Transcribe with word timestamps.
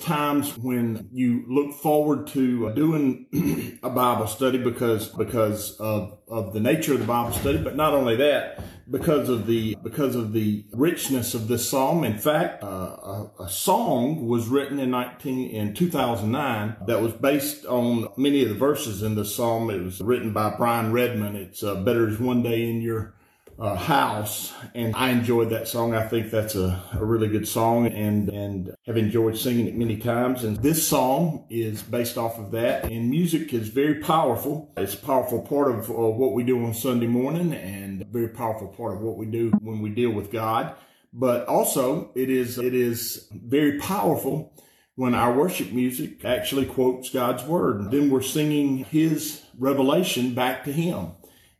times 0.00 0.56
when 0.58 1.08
you 1.12 1.44
look 1.48 1.74
forward 1.74 2.26
to 2.28 2.72
doing 2.74 3.78
a 3.82 3.90
Bible 3.90 4.26
study 4.26 4.58
because 4.58 5.08
because 5.08 5.76
of 5.78 6.18
of 6.28 6.52
the 6.52 6.60
nature 6.60 6.94
of 6.94 7.00
the 7.00 7.06
Bible 7.06 7.32
study, 7.32 7.58
but 7.58 7.76
not 7.76 7.92
only 7.92 8.16
that, 8.16 8.62
because 8.90 9.28
of 9.28 9.46
the 9.46 9.76
because 9.82 10.14
of 10.14 10.32
the 10.32 10.64
richness 10.72 11.34
of 11.34 11.48
this 11.48 11.68
psalm. 11.68 12.04
In 12.04 12.18
fact, 12.18 12.62
uh, 12.62 12.66
a, 12.66 13.30
a, 13.40 13.48
song 13.48 14.26
was 14.26 14.48
written 14.48 14.78
in 14.78 14.90
nineteen 14.90 15.50
in 15.50 15.74
two 15.74 15.90
thousand 15.90 16.32
nine 16.32 16.76
that 16.86 17.00
was 17.00 17.12
based 17.12 17.64
on 17.66 18.08
many 18.16 18.42
of 18.42 18.48
the 18.48 18.54
verses 18.54 19.02
in 19.02 19.14
the 19.14 19.24
psalm. 19.24 19.70
It 19.70 19.82
was 19.82 20.00
written 20.00 20.32
by 20.32 20.54
Brian 20.56 20.92
Redman. 20.92 21.36
It's 21.36 21.62
uh, 21.62 21.76
better 21.76 22.08
is 22.08 22.18
one 22.18 22.42
day 22.42 22.68
in 22.68 22.80
your 22.80 23.14
uh, 23.58 23.76
house 23.76 24.52
and 24.74 24.94
I 24.96 25.10
enjoyed 25.10 25.50
that 25.50 25.68
song. 25.68 25.94
I 25.94 26.06
think 26.06 26.30
that's 26.30 26.54
a, 26.54 26.82
a 26.92 27.04
really 27.04 27.28
good 27.28 27.46
song 27.46 27.86
and, 27.86 28.28
and 28.28 28.74
have 28.86 28.96
enjoyed 28.96 29.36
singing 29.36 29.66
it 29.66 29.76
many 29.76 29.96
times. 29.96 30.44
And 30.44 30.56
this 30.58 30.86
song 30.86 31.46
is 31.50 31.82
based 31.82 32.18
off 32.18 32.38
of 32.38 32.50
that 32.52 32.84
and 32.84 33.10
music 33.10 33.52
is 33.54 33.68
very 33.68 34.00
powerful. 34.00 34.72
It's 34.76 34.94
a 34.94 34.98
powerful 34.98 35.42
part 35.42 35.70
of 35.72 35.90
uh, 35.90 35.94
what 35.94 36.32
we 36.32 36.42
do 36.42 36.64
on 36.64 36.74
Sunday 36.74 37.06
morning 37.06 37.52
and 37.52 38.02
a 38.02 38.06
very 38.06 38.28
powerful 38.28 38.68
part 38.68 38.94
of 38.94 39.00
what 39.00 39.16
we 39.16 39.26
do 39.26 39.50
when 39.60 39.80
we 39.80 39.90
deal 39.90 40.10
with 40.10 40.32
God. 40.32 40.74
But 41.12 41.46
also 41.46 42.10
it 42.14 42.30
is, 42.30 42.58
it 42.58 42.74
is 42.74 43.28
very 43.32 43.78
powerful 43.78 44.52
when 44.96 45.14
our 45.14 45.32
worship 45.32 45.72
music 45.72 46.24
actually 46.24 46.66
quotes 46.66 47.10
God's 47.10 47.44
word. 47.44 47.90
Then 47.90 48.10
we're 48.10 48.22
singing 48.22 48.78
his 48.78 49.42
revelation 49.58 50.34
back 50.34 50.64
to 50.64 50.72
him. 50.72 51.12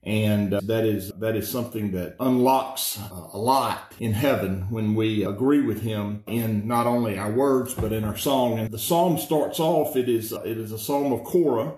And 0.06 0.52
uh, 0.52 0.60
that 0.64 0.84
is, 0.84 1.12
that 1.12 1.34
is 1.34 1.48
something 1.48 1.92
that 1.92 2.16
unlocks 2.20 2.98
uh, 2.98 3.28
a 3.33 3.38
lot 3.38 3.92
in 3.98 4.12
heaven 4.12 4.66
when 4.70 4.94
we 4.94 5.24
agree 5.24 5.62
with 5.62 5.83
him 5.83 6.22
in 6.27 6.69
not 6.69 6.86
only 6.86 7.19
our 7.19 7.33
words, 7.33 7.74
but 7.74 7.92
in 7.92 8.05
our 8.05 8.16
song. 8.16 8.58
And 8.58 8.70
the 8.70 8.78
psalm 8.78 9.19
starts 9.19 9.58
off, 9.61 9.96
it 9.96 10.08
is, 10.08 10.33
it 10.33 10.58
is 10.58 10.72
a 10.72 10.78
psalm 10.78 11.12
of 11.12 11.24
Korah 11.24 11.74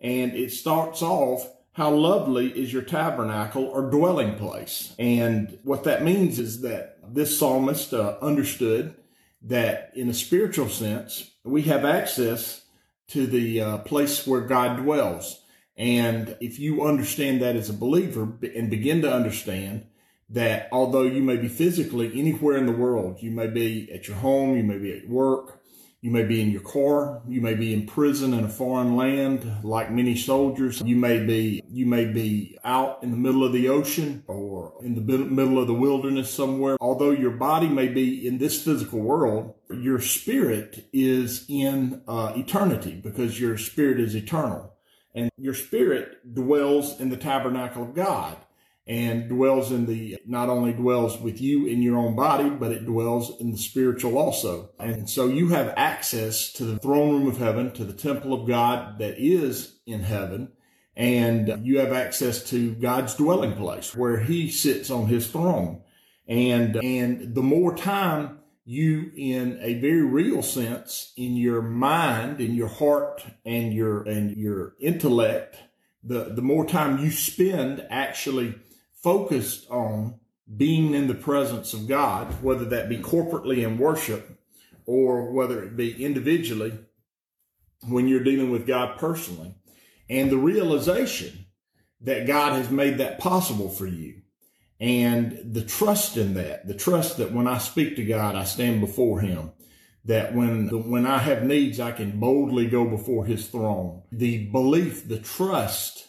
and 0.00 0.32
it 0.32 0.50
starts 0.52 1.02
off, 1.02 1.46
how 1.72 1.90
lovely 1.90 2.48
is 2.48 2.72
your 2.72 2.82
tabernacle 2.82 3.64
or 3.64 3.90
dwelling 3.90 4.34
place. 4.36 4.94
And 4.98 5.58
what 5.62 5.84
that 5.84 6.02
means 6.02 6.38
is 6.38 6.62
that 6.62 6.98
this 7.06 7.38
psalmist 7.38 7.94
uh, 7.94 8.16
understood 8.20 8.94
that 9.42 9.92
in 9.94 10.08
a 10.08 10.14
spiritual 10.14 10.68
sense, 10.68 11.30
we 11.44 11.62
have 11.62 11.84
access 11.84 12.62
to 13.08 13.26
the 13.26 13.60
uh, 13.60 13.78
place 13.78 14.26
where 14.26 14.40
God 14.40 14.78
dwells. 14.78 15.39
And 15.80 16.36
if 16.42 16.58
you 16.58 16.86
understand 16.86 17.40
that 17.40 17.56
as 17.56 17.70
a 17.70 17.72
believer 17.72 18.28
and 18.54 18.68
begin 18.68 19.00
to 19.00 19.10
understand 19.10 19.86
that 20.28 20.68
although 20.72 21.04
you 21.04 21.22
may 21.22 21.38
be 21.38 21.48
physically 21.48 22.12
anywhere 22.20 22.58
in 22.58 22.66
the 22.66 22.72
world, 22.72 23.22
you 23.22 23.30
may 23.30 23.46
be 23.46 23.90
at 23.90 24.06
your 24.06 24.18
home, 24.18 24.58
you 24.58 24.62
may 24.62 24.76
be 24.76 24.92
at 24.92 25.08
work, 25.08 25.62
you 26.02 26.10
may 26.10 26.22
be 26.22 26.42
in 26.42 26.50
your 26.50 26.60
car, 26.60 27.22
you 27.26 27.40
may 27.40 27.54
be 27.54 27.72
in 27.72 27.86
prison 27.86 28.34
in 28.34 28.44
a 28.44 28.48
foreign 28.50 28.94
land 28.94 29.64
like 29.64 29.90
many 29.90 30.16
soldiers, 30.16 30.82
you 30.84 30.96
may 30.96 31.24
be 31.24 31.62
you 31.70 31.86
may 31.86 32.04
be 32.04 32.58
out 32.62 33.02
in 33.02 33.10
the 33.10 33.16
middle 33.16 33.42
of 33.42 33.54
the 33.54 33.70
ocean 33.70 34.22
or 34.26 34.74
in 34.82 34.94
the 34.94 35.00
middle 35.00 35.58
of 35.58 35.66
the 35.66 35.72
wilderness 35.72 36.30
somewhere. 36.30 36.76
Although 36.78 37.12
your 37.12 37.32
body 37.32 37.68
may 37.68 37.88
be 37.88 38.26
in 38.26 38.36
this 38.36 38.62
physical 38.62 39.00
world, 39.00 39.54
your 39.70 39.98
spirit 39.98 40.86
is 40.92 41.46
in 41.48 42.02
uh, 42.06 42.34
eternity 42.36 43.00
because 43.02 43.40
your 43.40 43.56
spirit 43.56 43.98
is 43.98 44.14
eternal. 44.14 44.74
And 45.14 45.30
your 45.36 45.54
spirit 45.54 46.34
dwells 46.34 47.00
in 47.00 47.10
the 47.10 47.16
tabernacle 47.16 47.82
of 47.82 47.94
God 47.94 48.36
and 48.86 49.28
dwells 49.28 49.70
in 49.70 49.86
the, 49.86 50.18
not 50.26 50.48
only 50.48 50.72
dwells 50.72 51.20
with 51.20 51.40
you 51.40 51.66
in 51.66 51.80
your 51.80 51.96
own 51.96 52.16
body, 52.16 52.50
but 52.50 52.72
it 52.72 52.84
dwells 52.84 53.40
in 53.40 53.52
the 53.52 53.58
spiritual 53.58 54.18
also. 54.18 54.70
And 54.80 55.08
so 55.08 55.28
you 55.28 55.48
have 55.50 55.72
access 55.76 56.52
to 56.54 56.64
the 56.64 56.78
throne 56.78 57.10
room 57.12 57.28
of 57.28 57.38
heaven, 57.38 57.72
to 57.74 57.84
the 57.84 57.92
temple 57.92 58.32
of 58.34 58.48
God 58.48 58.98
that 58.98 59.14
is 59.16 59.78
in 59.86 60.00
heaven. 60.00 60.52
And 60.96 61.64
you 61.64 61.78
have 61.78 61.92
access 61.92 62.42
to 62.50 62.74
God's 62.74 63.14
dwelling 63.14 63.54
place 63.54 63.94
where 63.94 64.18
he 64.18 64.50
sits 64.50 64.90
on 64.90 65.06
his 65.06 65.28
throne. 65.28 65.82
And, 66.26 66.76
and 66.76 67.34
the 67.34 67.42
more 67.42 67.76
time 67.76 68.39
you 68.70 69.10
in 69.16 69.58
a 69.60 69.74
very 69.80 70.02
real 70.02 70.42
sense 70.42 71.12
in 71.16 71.36
your 71.36 71.60
mind, 71.60 72.40
in 72.40 72.54
your 72.54 72.68
heart 72.68 73.24
and 73.44 73.74
your, 73.74 74.02
and 74.04 74.36
your 74.36 74.74
intellect, 74.78 75.56
the, 76.04 76.32
the 76.34 76.42
more 76.42 76.64
time 76.64 77.02
you 77.02 77.10
spend 77.10 77.84
actually 77.90 78.54
focused 79.02 79.68
on 79.70 80.20
being 80.56 80.94
in 80.94 81.08
the 81.08 81.14
presence 81.14 81.74
of 81.74 81.88
God, 81.88 82.42
whether 82.44 82.64
that 82.66 82.88
be 82.88 82.98
corporately 82.98 83.66
in 83.66 83.76
worship 83.76 84.38
or 84.86 85.32
whether 85.32 85.64
it 85.64 85.76
be 85.76 86.04
individually 86.04 86.72
when 87.88 88.06
you're 88.06 88.22
dealing 88.22 88.50
with 88.50 88.68
God 88.68 88.98
personally 88.98 89.54
and 90.08 90.30
the 90.30 90.38
realization 90.38 91.46
that 92.02 92.28
God 92.28 92.52
has 92.52 92.70
made 92.70 92.98
that 92.98 93.18
possible 93.18 93.68
for 93.68 93.86
you 93.86 94.19
and 94.80 95.38
the 95.44 95.62
trust 95.62 96.16
in 96.16 96.34
that, 96.34 96.66
the 96.66 96.74
trust 96.74 97.18
that 97.18 97.32
when 97.32 97.46
I 97.46 97.58
speak 97.58 97.96
to 97.96 98.04
God, 98.04 98.34
I 98.34 98.44
stand 98.44 98.80
before 98.80 99.20
him. 99.20 99.52
That 100.06 100.34
when, 100.34 100.68
when 100.88 101.06
I 101.06 101.18
have 101.18 101.44
needs, 101.44 101.78
I 101.78 101.92
can 101.92 102.18
boldly 102.18 102.66
go 102.66 102.86
before 102.86 103.26
his 103.26 103.46
throne. 103.48 104.02
The 104.10 104.46
belief, 104.46 105.06
the 105.06 105.18
trust 105.18 106.08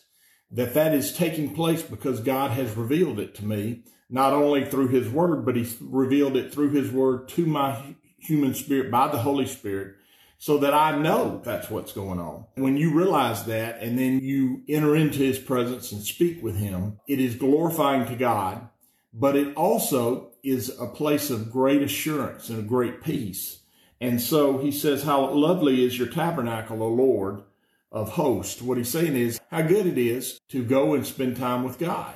that 0.50 0.74
that 0.74 0.94
is 0.94 1.14
taking 1.14 1.54
place 1.54 1.82
because 1.82 2.22
God 2.22 2.52
has 2.52 2.78
revealed 2.78 3.20
it 3.20 3.36
to 3.36 3.46
me, 3.46 3.84
not 4.10 4.32
only 4.32 4.64
through 4.64 4.88
his 4.88 5.10
word, 5.10 5.46
but 5.46 5.58
he's 5.58 5.78
revealed 5.82 6.38
it 6.38 6.54
through 6.54 6.70
his 6.70 6.90
word 6.90 7.28
to 7.30 7.46
my 7.46 7.96
human 8.18 8.54
spirit 8.54 8.90
by 8.90 9.10
the 9.10 9.20
Holy 9.20 9.46
Spirit 9.46 9.96
so 10.42 10.58
that 10.58 10.74
I 10.74 10.98
know 10.98 11.40
that's 11.46 11.70
what's 11.70 11.94
going 11.94 12.20
on. 12.20 12.46
When 12.56 12.76
you 12.76 12.98
realize 12.98 13.46
that 13.46 13.80
and 13.80 13.96
then 13.96 14.22
you 14.22 14.64
enter 14.68 14.96
into 14.96 15.20
his 15.20 15.38
presence 15.38 15.92
and 15.92 16.02
speak 16.02 16.42
with 16.42 16.58
him, 16.58 16.98
it 17.08 17.20
is 17.20 17.36
glorifying 17.36 18.08
to 18.08 18.16
God, 18.16 18.68
but 19.14 19.36
it 19.36 19.56
also 19.56 20.32
is 20.42 20.76
a 20.80 20.88
place 20.88 21.30
of 21.30 21.52
great 21.52 21.84
assurance 21.84 22.50
and 22.50 22.58
a 22.58 22.64
great 22.64 23.04
peace. 23.04 23.60
And 24.00 24.20
so 24.20 24.58
he 24.58 24.72
says, 24.72 25.04
how 25.04 25.30
lovely 25.30 25.86
is 25.86 26.00
your 26.00 26.08
tabernacle, 26.08 26.82
O 26.82 26.88
Lord 26.88 27.44
of 27.92 28.14
hosts. 28.14 28.64
What 28.64 28.80
he's 28.80 28.90
saying 28.90 29.16
is 29.16 29.40
how 29.52 29.62
good 29.62 29.86
it 29.86 30.00
is 30.00 30.40
to 30.50 30.64
go 30.64 30.96
and 30.96 31.06
spend 31.06 31.38
time 31.38 31.64
with 31.64 31.78
God. 31.78 32.16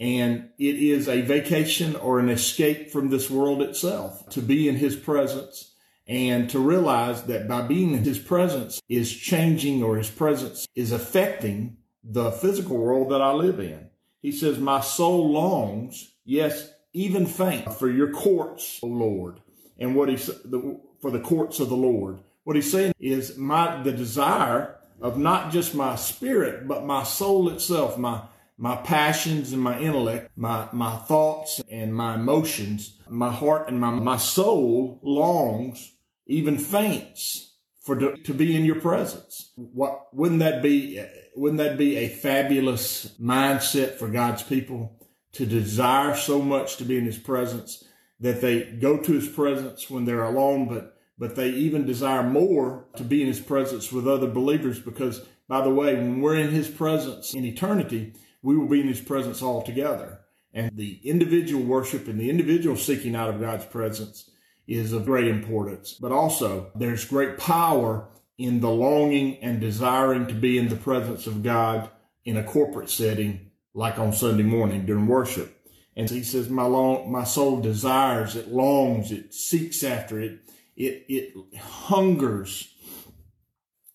And 0.00 0.48
it 0.58 0.76
is 0.76 1.06
a 1.06 1.20
vacation 1.20 1.96
or 1.96 2.18
an 2.18 2.30
escape 2.30 2.90
from 2.90 3.10
this 3.10 3.28
world 3.28 3.60
itself 3.60 4.26
to 4.30 4.40
be 4.40 4.70
in 4.70 4.76
his 4.76 4.96
presence 4.96 5.74
and 6.08 6.48
to 6.50 6.58
realize 6.58 7.24
that 7.24 7.46
by 7.46 7.60
being 7.60 7.92
in 7.92 8.02
his 8.02 8.18
presence 8.18 8.80
is 8.88 9.14
changing 9.14 9.82
or 9.82 9.98
his 9.98 10.10
presence 10.10 10.66
is 10.74 10.90
affecting 10.90 11.76
the 12.02 12.30
physical 12.30 12.78
world 12.78 13.10
that 13.10 13.20
I 13.20 13.32
live 13.32 13.60
in. 13.60 13.90
He 14.22 14.32
says, 14.32 14.58
my 14.58 14.80
soul 14.80 15.30
longs, 15.30 16.12
yes, 16.24 16.72
even 16.94 17.26
faint 17.26 17.72
for 17.74 17.90
your 17.90 18.10
courts, 18.10 18.80
O 18.82 18.86
Lord. 18.86 19.40
And 19.78 19.94
what 19.94 20.08
he 20.08 20.16
the, 20.16 20.80
for 21.00 21.10
the 21.10 21.20
courts 21.20 21.60
of 21.60 21.68
the 21.68 21.76
Lord. 21.76 22.20
What 22.44 22.56
he's 22.56 22.72
saying 22.72 22.94
is 22.98 23.36
my, 23.36 23.82
the 23.82 23.92
desire 23.92 24.76
of 25.00 25.18
not 25.18 25.52
just 25.52 25.74
my 25.74 25.94
spirit, 25.96 26.66
but 26.66 26.86
my 26.86 27.04
soul 27.04 27.50
itself, 27.50 27.98
my, 27.98 28.22
my 28.56 28.76
passions 28.76 29.52
and 29.52 29.62
my 29.62 29.78
intellect, 29.78 30.30
my, 30.34 30.68
my 30.72 30.96
thoughts 30.96 31.60
and 31.70 31.94
my 31.94 32.14
emotions, 32.14 32.98
my 33.08 33.30
heart 33.30 33.68
and 33.68 33.78
my, 33.78 33.90
my 33.90 34.16
soul 34.16 34.98
longs 35.02 35.92
even 36.28 36.58
faints 36.58 37.56
for 37.80 37.96
to, 37.96 38.34
be 38.34 38.54
in 38.54 38.64
your 38.64 38.80
presence. 38.80 39.52
What 39.56 40.14
wouldn't 40.14 40.40
that 40.40 40.62
be? 40.62 41.04
Wouldn't 41.34 41.58
that 41.58 41.78
be 41.78 41.96
a 41.96 42.08
fabulous 42.08 43.06
mindset 43.20 43.94
for 43.94 44.08
God's 44.08 44.42
people 44.42 45.00
to 45.32 45.46
desire 45.46 46.14
so 46.14 46.40
much 46.40 46.76
to 46.76 46.84
be 46.84 46.98
in 46.98 47.06
His 47.06 47.18
presence 47.18 47.84
that 48.20 48.40
they 48.40 48.62
go 48.62 48.98
to 48.98 49.12
his 49.12 49.28
presence 49.28 49.88
when 49.88 50.04
they're 50.04 50.24
alone, 50.24 50.68
but 50.68 50.94
but 51.20 51.34
they 51.34 51.48
even 51.48 51.84
desire 51.84 52.22
more 52.22 52.86
to 52.96 53.02
be 53.02 53.20
in 53.20 53.26
his 53.26 53.40
presence 53.40 53.90
with 53.90 54.06
other 54.06 54.28
believers 54.28 54.78
because 54.78 55.26
by 55.48 55.62
the 55.62 55.70
way, 55.70 55.94
when 55.94 56.20
we're 56.20 56.36
in 56.36 56.50
his 56.50 56.68
presence 56.68 57.34
in 57.34 57.44
eternity, 57.44 58.12
we 58.42 58.56
will 58.56 58.68
be 58.68 58.80
in 58.80 58.86
his 58.86 59.00
presence 59.00 59.42
all 59.42 59.62
together. 59.62 60.20
And 60.52 60.76
the 60.76 61.00
individual 61.02 61.64
worship 61.64 62.06
and 62.06 62.20
the 62.20 62.30
individual 62.30 62.76
seeking 62.76 63.16
out 63.16 63.30
of 63.30 63.40
God's 63.40 63.64
presence 63.64 64.30
is 64.68 64.92
of 64.92 65.06
great 65.06 65.26
importance. 65.26 65.94
But 65.94 66.12
also, 66.12 66.70
there's 66.74 67.04
great 67.04 67.38
power 67.38 68.06
in 68.36 68.60
the 68.60 68.70
longing 68.70 69.42
and 69.42 69.60
desiring 69.60 70.26
to 70.28 70.34
be 70.34 70.58
in 70.58 70.68
the 70.68 70.76
presence 70.76 71.26
of 71.26 71.42
God 71.42 71.90
in 72.24 72.36
a 72.36 72.44
corporate 72.44 72.90
setting, 72.90 73.50
like 73.74 73.98
on 73.98 74.12
Sunday 74.12 74.42
morning 74.44 74.84
during 74.86 75.06
worship. 75.06 75.54
And 75.96 76.08
he 76.08 76.22
says, 76.22 76.48
my 76.48 76.64
long, 76.64 77.10
my 77.10 77.24
soul 77.24 77.60
desires, 77.60 78.36
it 78.36 78.48
longs, 78.48 79.10
it 79.10 79.34
seeks 79.34 79.82
after 79.82 80.20
it, 80.20 80.40
it, 80.76 81.04
it 81.08 81.58
hungers 81.58 82.72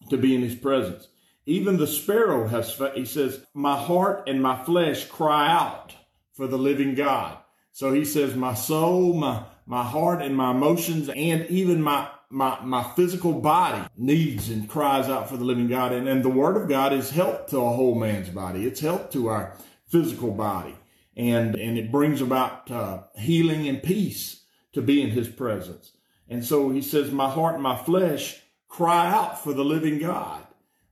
to 0.09 0.17
be 0.17 0.35
in 0.35 0.41
his 0.41 0.55
presence. 0.55 1.07
Even 1.45 1.77
the 1.77 1.87
sparrow 1.87 2.47
has, 2.47 2.81
he 2.95 3.05
says, 3.05 3.45
my 3.53 3.77
heart 3.77 4.27
and 4.27 4.41
my 4.41 4.61
flesh 4.63 5.05
cry 5.05 5.49
out 5.49 5.93
for 6.33 6.47
the 6.47 6.57
living 6.57 6.95
God. 6.95 7.37
So 7.71 7.93
he 7.93 8.03
says, 8.03 8.35
my 8.35 8.53
soul, 8.53 9.13
my, 9.13 9.43
my 9.65 9.83
heart 9.83 10.21
and 10.21 10.35
my 10.35 10.51
emotions 10.51 11.09
and 11.09 11.45
even 11.49 11.81
my, 11.81 12.09
my, 12.29 12.59
my 12.63 12.83
physical 12.95 13.33
body 13.33 13.87
needs 13.97 14.49
and 14.49 14.69
cries 14.69 15.09
out 15.09 15.29
for 15.29 15.37
the 15.37 15.45
living 15.45 15.67
God. 15.67 15.91
And, 15.91 16.07
and 16.07 16.23
the 16.23 16.29
word 16.29 16.57
of 16.57 16.67
God 16.69 16.93
is 16.93 17.11
help 17.11 17.49
to 17.49 17.57
a 17.57 17.73
whole 17.73 17.95
man's 17.95 18.29
body. 18.29 18.65
It's 18.65 18.81
help 18.81 19.11
to 19.11 19.27
our 19.27 19.55
physical 19.87 20.31
body. 20.31 20.75
And, 21.15 21.55
and 21.55 21.77
it 21.77 21.91
brings 21.91 22.21
about 22.21 22.69
uh, 22.71 23.03
healing 23.15 23.67
and 23.67 23.81
peace 23.81 24.43
to 24.73 24.81
be 24.81 25.01
in 25.01 25.11
his 25.11 25.29
presence. 25.29 25.91
And 26.27 26.43
so 26.43 26.69
he 26.71 26.81
says, 26.81 27.11
my 27.11 27.29
heart 27.29 27.53
and 27.53 27.63
my 27.63 27.77
flesh 27.77 28.41
cry 28.67 29.11
out 29.11 29.43
for 29.43 29.53
the 29.53 29.63
living 29.63 29.99
God 29.99 30.41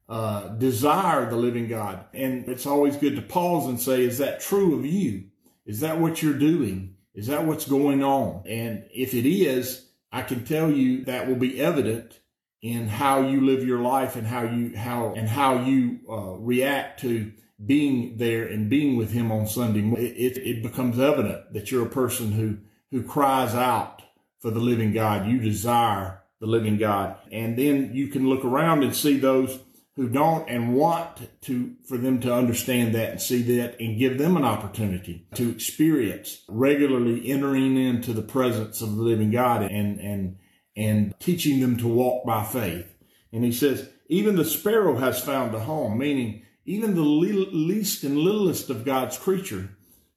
uh, 0.07 0.49
desire 0.49 1.29
the 1.29 1.37
living 1.37 1.67
God. 1.67 2.05
And 2.13 2.47
it's 2.47 2.65
always 2.65 2.97
good 2.97 3.15
to 3.15 3.21
pause 3.21 3.67
and 3.67 3.79
say, 3.79 4.03
is 4.03 4.19
that 4.19 4.41
true 4.41 4.77
of 4.77 4.85
you? 4.85 5.23
Is 5.65 5.79
that 5.79 5.99
what 5.99 6.21
you're 6.21 6.33
doing? 6.37 6.95
Is 7.13 7.27
that 7.27 7.45
what's 7.45 7.65
going 7.65 8.03
on? 8.03 8.43
And 8.45 8.85
if 8.93 9.13
it 9.13 9.25
is, 9.25 9.85
I 10.11 10.21
can 10.21 10.45
tell 10.45 10.71
you 10.71 11.05
that 11.05 11.27
will 11.27 11.35
be 11.35 11.59
evident 11.59 12.19
in 12.61 12.87
how 12.87 13.21
you 13.27 13.45
live 13.45 13.65
your 13.65 13.79
life 13.79 14.15
and 14.15 14.27
how 14.27 14.43
you 14.43 14.75
how 14.77 15.13
and 15.15 15.27
how 15.27 15.63
you 15.63 15.99
uh, 16.09 16.37
react 16.37 16.99
to 17.01 17.31
being 17.63 18.17
there 18.17 18.47
and 18.47 18.69
being 18.69 18.97
with 18.97 19.11
Him 19.11 19.31
on 19.31 19.47
Sunday. 19.47 19.81
It, 20.01 20.37
it, 20.37 20.41
it 20.41 20.63
becomes 20.63 20.99
evident 20.99 21.53
that 21.53 21.71
you're 21.71 21.85
a 21.85 21.89
person 21.89 22.31
who 22.31 22.57
who 22.91 23.03
cries 23.03 23.55
out 23.55 24.01
for 24.39 24.51
the 24.51 24.59
living 24.59 24.93
God. 24.93 25.27
You 25.27 25.39
desire 25.39 26.21
the 26.39 26.47
living 26.47 26.77
God, 26.77 27.17
and 27.31 27.57
then 27.57 27.91
you 27.93 28.07
can 28.07 28.29
look 28.29 28.45
around 28.45 28.83
and 28.83 28.95
see 28.95 29.17
those 29.17 29.59
who 29.95 30.07
don't 30.07 30.49
and 30.49 30.73
want 30.73 31.41
to 31.41 31.75
for 31.87 31.97
them 31.97 32.19
to 32.21 32.33
understand 32.33 32.95
that 32.95 33.09
and 33.11 33.21
see 33.21 33.41
that 33.41 33.79
and 33.79 33.99
give 33.99 34.17
them 34.17 34.37
an 34.37 34.45
opportunity 34.45 35.27
to 35.35 35.49
experience 35.49 36.43
regularly 36.47 37.29
entering 37.29 37.77
into 37.77 38.13
the 38.13 38.21
presence 38.21 38.81
of 38.81 38.95
the 38.95 39.01
living 39.01 39.31
God 39.31 39.63
and 39.63 39.99
and 39.99 40.37
and 40.75 41.13
teaching 41.19 41.59
them 41.59 41.77
to 41.77 41.87
walk 41.87 42.25
by 42.25 42.45
faith. 42.45 42.87
And 43.33 43.43
he 43.43 43.51
says, 43.51 43.89
even 44.07 44.35
the 44.35 44.45
sparrow 44.45 44.97
has 44.97 45.23
found 45.23 45.53
a 45.53 45.59
home, 45.59 45.97
meaning 45.97 46.43
even 46.65 46.95
the 46.95 47.01
least 47.01 48.03
and 48.03 48.17
littlest 48.17 48.69
of 48.69 48.85
God's 48.85 49.17
creature 49.17 49.69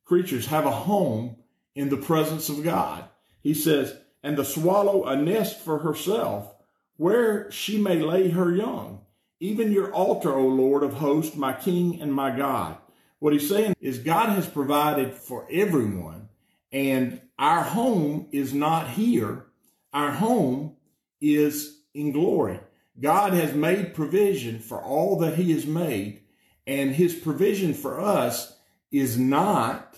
creatures 0.04 0.46
have 0.46 0.66
a 0.66 0.70
home 0.70 1.36
in 1.74 1.88
the 1.88 1.96
presence 1.96 2.48
of 2.48 2.62
God. 2.62 3.04
He 3.40 3.54
says, 3.54 3.96
and 4.22 4.36
the 4.36 4.44
swallow 4.44 5.04
a 5.04 5.16
nest 5.16 5.60
for 5.60 5.78
herself 5.78 6.54
where 6.96 7.50
she 7.50 7.80
may 7.80 8.00
lay 8.00 8.28
her 8.30 8.54
young 8.54 9.03
even 9.40 9.72
your 9.72 9.92
altar, 9.92 10.32
O 10.32 10.46
Lord 10.46 10.82
of 10.82 10.94
hosts, 10.94 11.36
my 11.36 11.52
King 11.52 12.00
and 12.00 12.12
my 12.12 12.36
God. 12.36 12.76
What 13.18 13.32
he's 13.32 13.48
saying 13.48 13.74
is 13.80 13.98
God 13.98 14.30
has 14.30 14.46
provided 14.46 15.14
for 15.14 15.46
everyone, 15.50 16.28
and 16.72 17.20
our 17.38 17.62
home 17.62 18.28
is 18.32 18.52
not 18.52 18.90
here. 18.90 19.46
Our 19.92 20.12
home 20.12 20.76
is 21.20 21.80
in 21.94 22.12
glory. 22.12 22.60
God 23.00 23.32
has 23.32 23.54
made 23.54 23.94
provision 23.94 24.58
for 24.58 24.80
all 24.80 25.18
that 25.18 25.36
he 25.36 25.52
has 25.52 25.66
made, 25.66 26.20
and 26.66 26.94
his 26.94 27.14
provision 27.14 27.74
for 27.74 28.00
us 28.00 28.56
is 28.90 29.18
not 29.18 29.96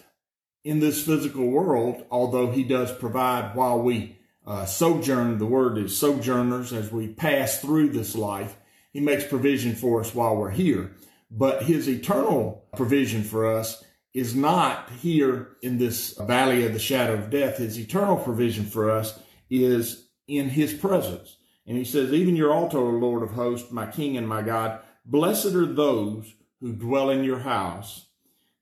in 0.65 0.81
this 0.81 1.05
physical 1.05 1.47
world, 1.47 2.05
although 2.11 2.51
he 2.51 2.65
does 2.65 2.91
provide 2.93 3.55
while 3.55 3.81
we 3.81 4.19
uh, 4.47 4.65
sojourn. 4.65 5.39
The 5.39 5.47
word 5.47 5.79
is 5.79 5.97
sojourners 5.97 6.73
as 6.73 6.91
we 6.91 7.09
pass 7.09 7.61
through 7.61 7.91
this 7.91 8.15
life. 8.15 8.57
He 8.97 9.03
makes 9.03 9.27
provision 9.27 9.75
for 9.75 10.01
us 10.01 10.15
while 10.15 10.37
we're 10.37 10.53
here. 10.53 10.93
But 11.31 11.65
his 11.65 11.87
eternal 11.87 12.65
provision 12.77 13.25
for 13.25 13.47
us 13.47 13.85
is 14.15 14.35
not 14.35 14.89
here 14.89 15.59
in 15.61 15.77
this 15.77 16.17
valley 16.17 16.65
of 16.65 16.73
the 16.73 16.79
shadow 16.79 17.13
of 17.13 17.29
death. 17.29 17.59
His 17.59 17.79
eternal 17.79 18.17
provision 18.17 18.65
for 18.65 18.91
us 18.91 19.21
is 19.51 20.09
in 20.27 20.49
his 20.49 20.73
presence. 20.73 21.37
And 21.67 21.77
he 21.77 21.85
says, 21.85 22.11
even 22.11 22.37
your 22.37 22.55
altar, 22.55 22.79
O 22.79 22.89
Lord 22.89 23.23
of 23.23 23.33
hosts, 23.33 23.71
my 23.71 23.85
King 23.85 24.17
and 24.17 24.27
my 24.27 24.41
God, 24.41 24.81
blessed 25.05 25.55
are 25.55 25.67
those 25.67 26.33
who 26.63 26.73
dwell 26.73 27.11
in 27.11 27.23
your 27.23 27.41
house. 27.41 28.07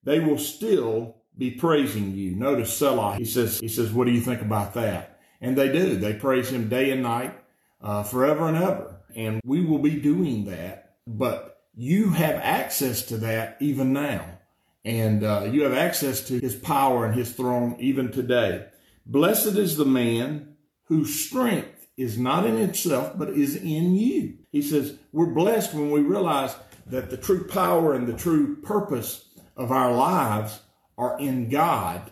They 0.03 0.19
will 0.19 0.39
still 0.39 1.19
be 1.39 1.53
praising 1.53 2.11
you. 2.11 2.35
Notice 2.35 2.77
Selah. 2.77 3.19
He 3.19 3.25
says, 3.25 3.61
he 3.61 3.69
says, 3.69 3.93
what 3.93 4.09
do 4.09 4.11
you 4.11 4.21
think 4.21 4.43
about 4.43 4.75
that? 4.75 5.21
And 5.41 5.57
they 5.57 5.71
do. 5.71 5.95
They 5.95 6.15
praise 6.15 6.51
him 6.51 6.69
day 6.69 6.91
and 6.91 7.05
night, 7.05 7.39
uh, 7.81 8.03
forever 8.03 8.49
and 8.49 8.57
ever 8.57 8.94
and 9.17 9.41
we 9.45 9.65
will 9.65 9.79
be 9.79 10.01
doing 10.01 10.45
that. 10.47 10.97
But 11.07 11.63
you 11.75 12.11
have 12.11 12.37
access 12.37 13.03
to 13.07 13.19
that 13.19 13.57
even 13.61 13.93
now. 13.93 14.39
And 14.85 15.25
uh, 15.25 15.49
you 15.51 15.63
have 15.63 15.73
access 15.73 16.27
to 16.29 16.39
his 16.39 16.55
power 16.55 17.07
and 17.07 17.15
his 17.15 17.33
throne 17.33 17.77
even 17.79 18.13
today. 18.13 18.67
Blessed 19.07 19.57
is 19.57 19.77
the 19.77 19.85
man 19.85 20.57
whose 20.85 21.27
strength 21.27 21.89
is 21.97 22.19
not 22.19 22.45
in 22.45 22.57
himself, 22.57 23.17
but 23.17 23.31
is 23.31 23.57
in 23.57 23.95
you. 23.95 24.39
He 24.51 24.63
says, 24.63 24.99
we're 25.13 25.27
blessed 25.27 25.75
when 25.75 25.91
we 25.91 26.01
realize 26.01 26.55
that 26.87 27.11
the 27.11 27.17
true 27.17 27.47
power 27.47 27.95
and 27.95 28.07
the 28.07 28.17
true 28.17 28.57
purpose 28.57 29.29
of 29.57 29.73
our 29.73 29.93
lives 29.93 30.61
are 30.99 31.19
in 31.19 31.49
God 31.49 32.11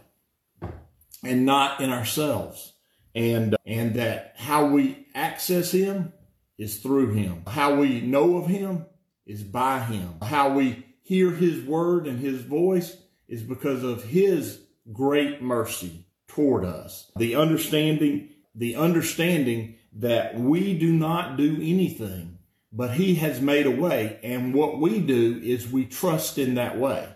and 1.23 1.45
not 1.45 1.81
in 1.81 1.91
ourselves. 1.91 2.73
And, 3.15 3.57
and 3.67 3.97
that 3.97 4.35
how 4.37 4.67
we 4.67 5.07
access 5.15 5.73
him 5.73 6.15
is 6.59 6.79
through 6.79 7.13
him. 7.13 7.43
How 7.47 7.75
we 7.75 8.01
know 8.01 8.37
of 8.37 8.47
him 8.47 8.87
is 9.27 9.43
by 9.43 9.81
him. 9.81 10.15
How 10.23 10.53
we 10.53 10.85
hear 11.03 11.31
his 11.31 11.65
word 11.65 12.07
and 12.07 12.19
his 12.19 12.43
voice 12.43 12.97
is 13.29 13.43
because 13.43 13.83
of 13.83 14.05
his 14.05 14.61
great 14.93 15.43
mercy 15.43 16.07
toward 16.29 16.65
us. 16.65 17.11
The 17.17 17.37
understanding, 17.37 18.31
the 18.55 18.77
understanding 18.77 19.77
that 19.95 20.39
we 20.39 20.79
do 20.79 20.93
not 20.93 21.37
do 21.37 21.57
anything, 21.57 22.39
but 22.73 22.93
he 22.93 23.17
has 23.17 23.41
made 23.41 23.67
a 23.67 23.71
way. 23.71 24.19
And 24.23 24.55
what 24.55 24.81
we 24.81 25.01
do 25.01 25.41
is 25.43 25.71
we 25.71 25.85
trust 25.85 26.39
in 26.39 26.55
that 26.55 26.79
way. 26.79 27.09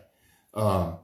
Uh, 0.52 0.97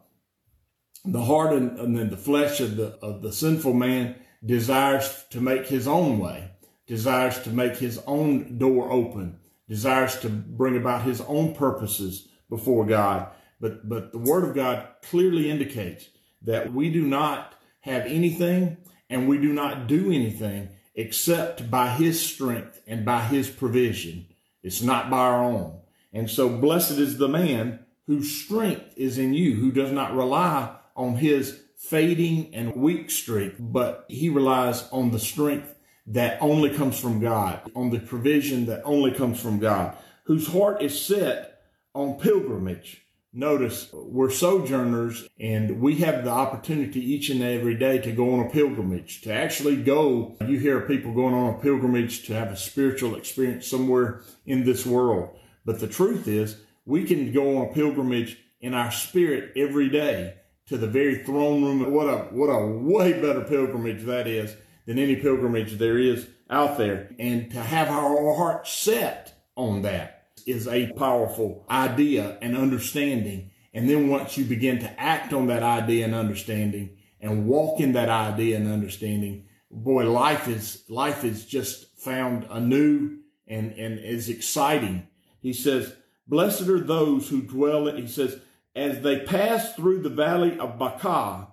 the 1.05 1.25
heart 1.25 1.53
and, 1.55 1.79
and 1.79 2.11
the 2.11 2.17
flesh 2.17 2.61
of 2.61 2.77
the, 2.77 2.99
of 3.03 3.23
the 3.23 3.33
sinful 3.33 3.75
man 3.75 4.17
desires 4.45 5.25
to 5.31 5.41
make 5.41 5.67
his 5.67 5.87
own 5.87 6.19
way 6.19 6.52
desires 6.93 7.41
to 7.41 7.49
make 7.49 7.77
his 7.77 7.99
own 8.07 8.59
door 8.59 8.93
open, 8.93 9.39
desires 9.67 10.21
to 10.21 10.29
bring 10.29 10.77
about 10.77 11.01
his 11.01 11.23
own 11.23 11.55
purposes 11.55 12.29
before 12.51 12.85
God. 12.85 13.29
But, 13.59 13.89
but 13.89 14.13
the 14.13 14.19
word 14.19 14.45
of 14.45 14.55
God 14.55 14.87
clearly 15.03 15.51
indicates 15.51 16.07
that 16.43 16.71
we 16.71 16.91
do 16.91 17.07
not 17.07 17.55
have 17.81 18.05
anything 18.05 18.77
and 19.09 19.27
we 19.27 19.39
do 19.39 19.55
not 19.55 19.87
do 19.87 20.13
anything 20.13 20.69
except 20.95 21.71
by 21.71 21.89
his 21.89 22.21
strength 22.21 22.83
and 22.87 23.07
by 23.07 23.23
his 23.23 23.49
provision. 23.49 24.27
It's 24.63 24.83
not 24.83 25.09
by 25.09 25.21
our 25.21 25.43
own. 25.43 25.81
And 26.13 26.29
so 26.29 26.51
blessed 26.51 26.99
is 26.99 27.17
the 27.17 27.27
man 27.27 27.87
whose 28.07 28.31
strength 28.45 28.93
is 28.99 29.17
in 29.17 29.33
you, 29.33 29.55
who 29.55 29.73
does 29.73 29.93
not 29.93 30.15
rely 30.15 30.77
on 30.95 31.17
his 31.17 31.59
fading 31.75 32.55
and 32.55 32.77
weak 32.77 33.11
strength, 33.11 33.57
but 33.59 34.05
he 34.11 34.29
relies 34.29 34.87
on 34.91 35.11
the 35.11 35.19
strength 35.19 35.75
that 36.07 36.39
only 36.41 36.71
comes 36.71 36.99
from 36.99 37.21
God, 37.21 37.71
on 37.75 37.91
the 37.91 38.01
provision 38.01 38.67
that 38.67 38.83
only 38.85 39.13
comes 39.13 39.41
from 39.41 39.59
God, 39.59 39.97
whose 40.25 40.49
heart 40.49 40.83
is 40.83 41.01
set 41.01 41.61
on 41.95 42.19
pilgrimage. 42.19 43.07
Notice 43.35 43.89
we're 43.93 44.31
sojourners 44.31 45.27
and 45.41 45.81
we 45.81 45.97
have 45.97 46.23
the 46.23 46.31
opportunity 46.31 47.01
each 47.01 47.31
and 47.31 47.43
every 47.43 47.75
day 47.75 47.99
to 47.99 48.13
go 48.13 48.35
on 48.35 48.47
a 48.47 48.51
pilgrimage, 48.51 49.23
to 49.23 49.33
actually 49.33 49.77
go. 49.77 50.37
You 50.47 50.59
hear 50.59 50.83
people 50.83 51.15
going 51.15 51.33
on 51.33 51.55
a 51.55 51.59
pilgrimage 51.59 52.27
to 52.27 52.35
have 52.35 52.49
a 52.49 52.57
spiritual 52.57 53.17
experience 53.17 53.67
somewhere 53.67 54.21
in 54.45 54.65
this 54.65 54.85
world. 54.85 55.31
But 55.65 55.81
the 55.81 55.87
truth 55.87 56.29
is 56.29 56.61
we 56.85 57.05
can 57.05 57.33
go 57.33 57.57
on 57.57 57.71
a 57.71 57.73
pilgrimage 57.73 58.37
in 58.61 58.75
our 58.75 58.93
spirit 58.93 59.53
every 59.57 59.89
day 59.89 60.35
to 60.67 60.77
the 60.77 60.87
very 60.87 61.25
throne 61.25 61.65
room. 61.65 61.91
What 61.91 62.09
a, 62.09 62.19
what 62.35 62.49
a 62.49 62.67
way 62.67 63.15
better 63.15 63.43
pilgrimage 63.43 64.05
that 64.05 64.27
is 64.27 64.55
than 64.87 64.99
any 64.99 65.17
pilgrimage 65.17 65.79
there 65.79 65.99
is 65.99 66.29
out 66.51 66.79
there. 66.79 67.11
And 67.19 67.51
to 67.53 67.61
have 67.61 67.89
our 67.89 68.35
heart 68.35 68.67
set 68.67 69.47
on 69.57 69.83
that 69.83 70.29
is 70.47 70.67
a 70.69 70.93
powerful 70.93 71.65
idea 71.71 72.39
and 72.43 72.57
understanding. 72.57 73.51
And 73.75 73.89
then 73.89 74.09
once 74.09 74.37
you 74.37 74.45
begin 74.45 74.81
to 74.81 75.01
act 75.01 75.33
on 75.33 75.47
that 75.47 75.63
idea 75.63 76.05
and 76.05 76.15
understanding 76.15 76.97
and 77.21 77.47
walk 77.47 77.81
in 77.81 77.93
that 77.93 78.09
idea 78.09 78.57
and 78.57 78.69
understanding, 78.69 79.47
boy, 79.71 80.11
life 80.11 80.49
is, 80.49 80.83
life 80.89 81.25
is 81.25 81.47
just 81.47 81.99
found 81.99 82.47
anew 82.51 83.19
and, 83.47 83.73
and 83.73 83.99
is 83.99 84.29
exciting. 84.29 85.07
He 85.41 85.53
says, 85.53 85.95
blessed 86.27 86.69
are 86.69 86.81
those 86.81 87.29
who 87.29 87.43
dwell 87.43 87.89
in, 87.89 87.97
he 87.97 88.09
says, 88.09 88.39
as 88.75 89.01
they 89.03 89.21
pass 89.21 89.75
through 89.75 90.03
the 90.03 90.09
valley 90.09 90.59
of 90.59 90.79
Baca, 90.79 91.49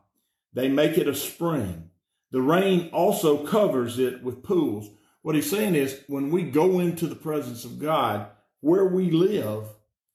they 0.54 0.70
make 0.70 0.98
it 0.98 1.08
a 1.08 1.16
spring. 1.16 1.89
The 2.32 2.42
rain 2.42 2.90
also 2.94 3.46
covers 3.46 3.98
it 3.98 4.24
with 4.24 4.44
pools. 4.44 4.90
What 5.22 5.36
he's 5.36 5.50
saying 5.50 5.76
is 5.76 6.00
when 6.08 6.30
we 6.30 6.44
go 6.44 6.80
into 6.80 7.08
the 7.08 7.16
presence 7.16 7.66
of 7.66 7.80
God, 7.80 8.28
where 8.62 8.86
we 8.86 9.10
live 9.10 9.66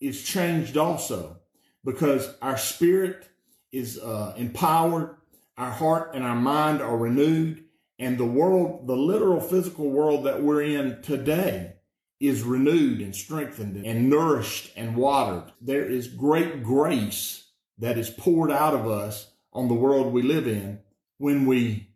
is 0.00 0.23
changed 0.23 0.76
also 0.76 1.38
because 1.85 2.35
our 2.40 2.56
spirit 2.56 3.28
is 3.73 3.99
uh, 3.99 4.35
empowered, 4.37 5.16
our 5.56 5.71
heart 5.71 6.14
and 6.14 6.25
our 6.25 6.37
mind 6.37 6.80
are 6.80 6.97
renewed, 6.97 7.64
and 7.99 8.18
the 8.18 8.25
world, 8.25 8.87
the 8.87 8.97
literal 8.97 9.40
physical 9.40 9.90
world 9.90 10.25
that 10.25 10.42
we're 10.42 10.62
in 10.62 11.02
today 11.02 11.75
is 12.21 12.42
renewed 12.42 13.00
and 13.00 13.14
strengthened 13.14 13.85
and 13.85 14.09
nourished 14.09 14.73
and 14.76 14.97
watered. 14.97 15.52
There 15.61 15.85
is 15.85 16.09
great 16.09 16.62
grace 16.62 17.50
that 17.78 17.99
is 17.99 18.11
poured 18.11 18.50
out 18.50 18.75
of 18.75 18.88
us 18.88 19.30
on 19.52 19.68
the 19.68 19.75
world 19.75 20.12
we 20.12 20.23
live 20.23 20.47
in 20.47 20.80
when 21.18 21.47
we 21.47 21.93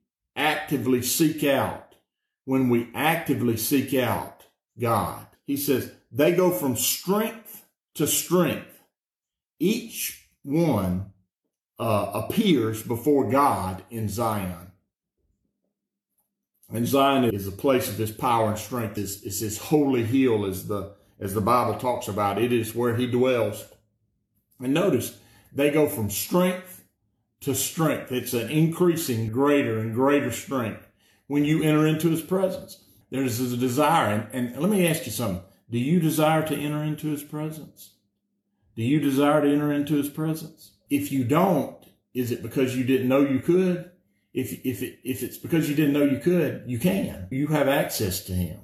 actively 0.68 1.00
seek 1.00 1.44
out, 1.44 1.94
when 2.44 2.68
we 2.68 2.90
actively 2.94 3.56
seek 3.56 3.94
out 3.94 4.44
God. 4.78 5.26
He 5.46 5.56
says 5.56 5.90
they 6.12 6.32
go 6.32 6.50
from 6.50 6.76
strength 6.76 7.64
to 7.94 8.06
strength. 8.06 8.82
Each 9.58 10.28
one 10.42 11.14
uh, 11.78 12.10
appears 12.12 12.82
before 12.82 13.30
God 13.30 13.82
in 13.90 14.10
Zion. 14.10 14.72
And 16.70 16.86
Zion 16.86 17.24
is 17.24 17.46
a 17.46 17.52
place 17.52 17.88
of 17.88 17.96
his 17.96 18.12
power 18.12 18.48
and 18.48 18.58
strength. 18.58 18.98
It's, 18.98 19.22
it's 19.22 19.40
his 19.40 19.56
holy 19.56 20.04
hill 20.04 20.44
as 20.44 20.68
the, 20.68 20.92
as 21.18 21.32
the 21.32 21.40
Bible 21.40 21.78
talks 21.78 22.08
about. 22.08 22.36
It 22.36 22.52
is 22.52 22.74
where 22.74 22.94
he 22.94 23.06
dwells. 23.06 23.64
And 24.60 24.74
notice 24.74 25.18
they 25.50 25.70
go 25.70 25.88
from 25.88 26.10
strength 26.10 26.77
to 27.40 27.54
strength. 27.54 28.12
It's 28.12 28.34
an 28.34 28.50
increasing 28.50 29.28
greater 29.28 29.78
and 29.78 29.94
greater 29.94 30.32
strength 30.32 30.86
when 31.26 31.44
you 31.44 31.62
enter 31.62 31.86
into 31.86 32.10
his 32.10 32.22
presence. 32.22 32.84
There's 33.10 33.40
a 33.40 33.56
desire. 33.56 34.28
And, 34.32 34.52
and 34.52 34.60
let 34.60 34.70
me 34.70 34.86
ask 34.86 35.06
you 35.06 35.12
something. 35.12 35.42
Do 35.70 35.78
you 35.78 36.00
desire 36.00 36.46
to 36.46 36.56
enter 36.56 36.82
into 36.82 37.08
his 37.08 37.22
presence? 37.22 37.92
Do 38.76 38.82
you 38.82 39.00
desire 39.00 39.42
to 39.42 39.52
enter 39.52 39.72
into 39.72 39.94
his 39.96 40.08
presence? 40.08 40.72
If 40.88 41.12
you 41.12 41.24
don't, 41.24 41.76
is 42.14 42.30
it 42.30 42.42
because 42.42 42.76
you 42.76 42.84
didn't 42.84 43.08
know 43.08 43.20
you 43.20 43.40
could? 43.40 43.90
if 44.38 44.64
if 44.64 44.82
it, 44.82 45.00
if 45.04 45.22
it's 45.22 45.38
because 45.38 45.68
you 45.68 45.74
didn't 45.74 45.94
know 45.94 46.04
you 46.04 46.18
could, 46.18 46.62
you 46.66 46.78
can. 46.78 47.26
You 47.30 47.48
have 47.48 47.68
access 47.68 48.24
to 48.24 48.32
him, 48.32 48.60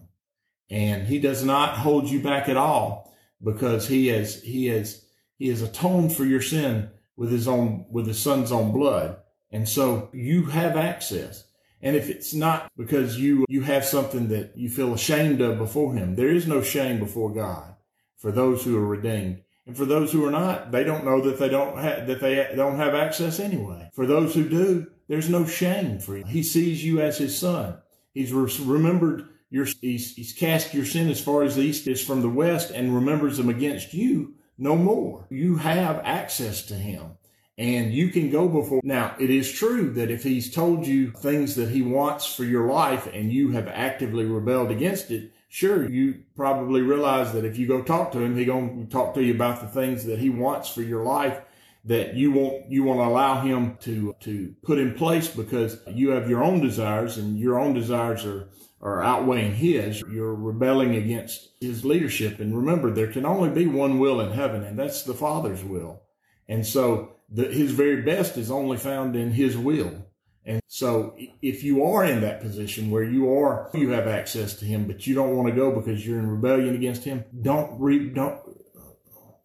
and 0.71 1.07
he 1.07 1.19
does 1.19 1.45
not 1.45 1.79
hold 1.79 2.09
you 2.09 2.21
back 2.21 2.49
at 2.49 2.57
all 2.57 3.13
because 3.43 3.89
he 3.89 4.09
has 4.09 4.41
he 4.43 4.67
has 4.67 5.05
he 5.37 5.49
has 5.49 5.63
atoned 5.63 6.15
for 6.15 6.25
your 6.25 6.43
sin 6.43 6.91
with 7.17 7.31
his 7.31 7.49
own 7.49 7.87
with 7.91 8.07
his 8.07 8.21
son's 8.21 8.53
own 8.53 8.73
blood, 8.73 9.17
and 9.51 9.69
so 9.69 10.11
you 10.13 10.47
have 10.47 10.77
access. 10.77 11.45
And 11.81 11.97
if 11.97 12.09
it's 12.09 12.33
not 12.33 12.73
because 12.77 13.19
you 13.19 13.45
you 13.49 13.63
have 13.63 13.85
something 13.85 14.29
that 14.29 14.57
you 14.57 14.71
feel 14.71 14.95
ashamed 14.95 15.41
of 15.41 15.59
before 15.59 15.95
him, 15.95 16.15
there 16.15 16.31
is 16.31 16.47
no 16.47 16.63
shame 16.63 16.99
before 16.99 17.33
God 17.33 17.75
for 18.17 18.33
those 18.33 18.65
who 18.65 18.77
are 18.77 18.87
redeemed. 18.87 19.43
And 19.67 19.77
for 19.77 19.85
those 19.85 20.13
who 20.13 20.25
are 20.27 20.31
not, 20.31 20.73
they 20.73 20.85
don't 20.85 21.05
know 21.05 21.21
that 21.23 21.39
they 21.39 21.49
don't 21.49 21.79
have, 21.79 22.07
that 22.07 22.21
they 22.21 22.53
don't 22.55 22.77
have 22.77 22.95
access 22.95 23.41
anyway. 23.41 23.91
For 23.95 24.07
those 24.07 24.35
who 24.35 24.49
do, 24.49 24.87
there's 25.09 25.31
no 25.31 25.47
shame 25.47 25.99
for 25.99 26.17
you. 26.19 26.25
He 26.25 26.43
sees 26.43 26.85
you 26.85 27.01
as 27.01 27.19
his 27.19 27.37
son. 27.37 27.79
He's 28.13 28.33
remembered 28.33 29.29
your, 29.51 29.67
he's, 29.81 30.15
he's 30.15 30.33
cast 30.33 30.75
your 30.75 30.85
sin 30.85 31.09
as 31.09 31.21
far 31.21 31.43
as 31.43 31.57
the 31.57 31.63
east 31.63 31.87
is 31.87 32.05
from 32.05 32.21
the 32.21 32.29
west 32.29 32.71
and 32.71 32.95
remembers 32.95 33.37
them 33.37 33.49
against 33.49 33.95
you 33.95 34.35
no 34.59 34.77
more. 34.77 35.27
You 35.31 35.57
have 35.57 36.01
access 36.05 36.63
to 36.67 36.75
him 36.75 37.17
and 37.57 37.93
you 37.93 38.09
can 38.09 38.31
go 38.31 38.49
before. 38.49 38.81
Now, 38.83 39.15
it 39.19 39.31
is 39.31 39.53
true 39.53 39.93
that 39.93 40.11
if 40.11 40.23
he's 40.23 40.53
told 40.53 40.87
you 40.87 41.11
things 41.13 41.55
that 41.55 41.71
he 41.71 41.83
wants 41.83 42.27
for 42.27 42.45
your 42.45 42.69
life 42.69 43.09
and 43.13 43.33
you 43.33 43.53
have 43.53 43.69
actively 43.69 44.25
rebelled 44.25 44.71
against 44.71 45.11
it, 45.11 45.33
sure, 45.49 45.89
you 45.89 46.23
probably 46.37 46.83
realize 46.83 47.33
that 47.33 47.45
if 47.45 47.59
you 47.59 47.67
go 47.67 47.83
talk 47.83 48.13
to 48.13 48.21
him, 48.21 48.37
he 48.37 48.45
going 48.45 48.85
to 48.87 48.93
talk 48.93 49.15
to 49.15 49.23
you 49.23 49.35
about 49.35 49.61
the 49.61 49.69
things 49.69 50.05
that 50.05 50.19
he 50.19 50.31
wants 50.31 50.69
for 50.69 50.83
your 50.83 51.05
life 51.05 51.41
that 51.87 52.15
you 52.15 52.33
won't 52.33 52.71
you 52.71 52.83
want 52.83 53.01
to 53.01 53.05
allow 53.05 53.41
him 53.41 53.77
to 53.81 54.15
to 54.21 54.55
put 54.63 54.79
in 54.79 54.95
place 54.95 55.29
because 55.29 55.79
you 55.89 56.11
have 56.11 56.31
your 56.31 56.43
own 56.43 56.61
desires 56.61 57.19
and 57.19 57.39
your 57.39 57.59
own 57.59 57.75
desires 57.75 58.25
are 58.25 58.49
are 58.85 59.03
outweighing 59.03 59.55
his. 59.55 60.03
You're 60.03 60.35
rebelling 60.35 60.95
against 60.95 61.49
his 61.61 61.85
leadership. 61.85 62.39
And 62.39 62.57
remember 62.57 62.91
there 62.91 63.11
can 63.11 63.25
only 63.25 63.49
be 63.49 63.67
one 63.67 63.99
will 63.99 64.21
in 64.21 64.33
heaven 64.33 64.63
and 64.63 64.79
that's 64.79 65.03
the 65.03 65.15
father's 65.15 65.65
will. 65.65 66.03
And 66.49 66.67
so 66.67 67.17
the, 67.31 67.45
his 67.45 67.73
very 67.73 68.03
best 68.03 68.37
is 68.37 68.51
only 68.51 68.77
found 68.77 69.17
in 69.17 69.33
his 69.33 69.57
will. 69.57 70.07
And 70.45 70.61
so 70.67 71.17
if 71.41 71.65
you 71.65 71.85
are 71.85 72.05
in 72.05 72.21
that 72.21 72.43
position 72.43 72.91
where 72.91 73.03
you 73.03 73.33
are, 73.33 73.71
you 73.73 73.91
have 73.91 74.07
access 74.07 74.55
to 74.57 74.67
him, 74.67 74.87
but 74.87 75.07
you 75.07 75.15
don't 75.15 75.35
want 75.35 75.49
to 75.49 75.55
go 75.55 75.73
because 75.73 76.07
you're 76.07 76.19
in 76.19 76.29
rebellion 76.29 76.75
against 76.75 77.05
him, 77.05 77.25
don't 77.41 77.81
re, 77.81 78.11
don't 78.11 78.41
uh, 78.77 78.81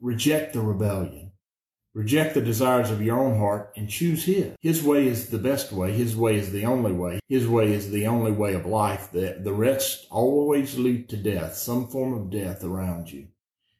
reject 0.01 0.51
the 0.51 0.59
rebellion. 0.59 1.28
Reject 1.93 2.35
the 2.35 2.41
desires 2.41 2.91
of 2.91 3.01
your 3.01 3.19
own 3.19 3.37
heart 3.37 3.73
and 3.75 3.89
choose 3.89 4.25
his. 4.25 4.55
His 4.61 4.83
way 4.83 5.07
is 5.07 5.29
the 5.29 5.39
best 5.39 5.71
way. 5.71 5.91
His 5.91 6.15
way 6.15 6.35
is 6.35 6.51
the 6.51 6.65
only 6.65 6.91
way. 6.91 7.19
His 7.27 7.47
way 7.47 7.73
is 7.73 7.89
the 7.89 8.05
only 8.07 8.31
way 8.31 8.53
of 8.53 8.65
life. 8.65 9.11
The, 9.11 9.39
the 9.41 9.53
rest 9.53 10.05
always 10.11 10.77
lead 10.77 11.09
to 11.09 11.17
death, 11.17 11.55
some 11.55 11.87
form 11.87 12.13
of 12.13 12.29
death 12.29 12.63
around 12.63 13.11
you. 13.11 13.27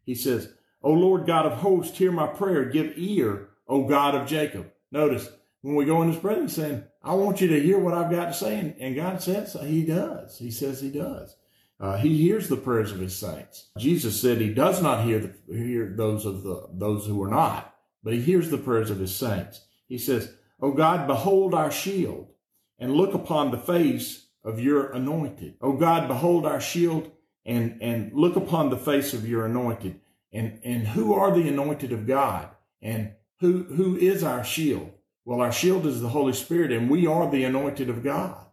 He 0.03 0.15
says, 0.15 0.51
O 0.81 0.91
Lord 0.91 1.27
God 1.27 1.45
of 1.45 1.59
hosts, 1.59 1.97
hear 1.97 2.11
my 2.11 2.27
prayer. 2.27 2.65
Give 2.65 2.93
ear, 2.95 3.49
O 3.67 3.87
God 3.87 4.15
of 4.15 4.27
Jacob. 4.27 4.71
Notice, 4.91 5.29
when 5.61 5.75
we 5.75 5.85
go 5.85 6.01
in 6.01 6.11
his 6.11 6.17
presence 6.17 6.55
saying, 6.55 6.83
I 7.03 7.13
want 7.13 7.41
you 7.41 7.47
to 7.49 7.61
hear 7.61 7.77
what 7.77 7.93
I've 7.93 8.11
got 8.11 8.25
to 8.25 8.33
say. 8.33 8.59
And, 8.59 8.75
and 8.79 8.95
God 8.95 9.21
says 9.21 9.55
he 9.61 9.85
does. 9.85 10.37
He 10.37 10.51
says 10.51 10.81
he 10.81 10.89
does. 10.89 11.35
Uh, 11.79 11.97
he 11.97 12.17
hears 12.17 12.49
the 12.49 12.57
prayers 12.57 12.91
of 12.91 12.99
his 12.99 13.15
saints. 13.15 13.69
Jesus 13.77 14.19
said 14.19 14.39
he 14.39 14.53
does 14.53 14.81
not 14.81 15.05
hear 15.05 15.19
the, 15.19 15.55
hear 15.55 15.93
those 15.95 16.25
of 16.25 16.43
the 16.43 16.67
those 16.73 17.05
who 17.05 17.23
are 17.23 17.29
not, 17.29 17.68
but 18.03 18.13
he 18.13 18.21
hears 18.21 18.49
the 18.49 18.57
prayers 18.57 18.89
of 18.89 18.99
his 18.99 19.15
saints. 19.15 19.65
He 19.87 19.97
says, 19.97 20.33
"O 20.61 20.71
God, 20.71 21.07
behold 21.07 21.53
our 21.53 21.71
shield, 21.71 22.29
and 22.77 22.93
look 22.93 23.13
upon 23.13 23.51
the 23.51 23.57
face 23.57 24.27
of 24.43 24.59
your 24.59 24.91
anointed. 24.91 25.55
O 25.61 25.73
God, 25.73 26.07
behold 26.07 26.45
our 26.45 26.61
shield, 26.61 27.11
and 27.45 27.81
and 27.81 28.13
look 28.13 28.35
upon 28.35 28.69
the 28.69 28.77
face 28.77 29.13
of 29.13 29.27
your 29.27 29.45
anointed. 29.45 29.99
And 30.31 30.59
and 30.63 30.87
who 30.87 31.13
are 31.13 31.31
the 31.31 31.47
anointed 31.47 31.91
of 31.91 32.07
God? 32.07 32.49
And 32.81 33.13
who 33.39 33.63
who 33.63 33.97
is 33.97 34.23
our 34.23 34.43
shield? 34.43 34.91
Well, 35.25 35.41
our 35.41 35.51
shield 35.51 35.85
is 35.85 36.01
the 36.01 36.09
Holy 36.09 36.33
Spirit, 36.33 36.71
and 36.71 36.89
we 36.89 37.05
are 37.05 37.29
the 37.29 37.43
anointed 37.43 37.89
of 37.89 38.03
God. 38.03 38.45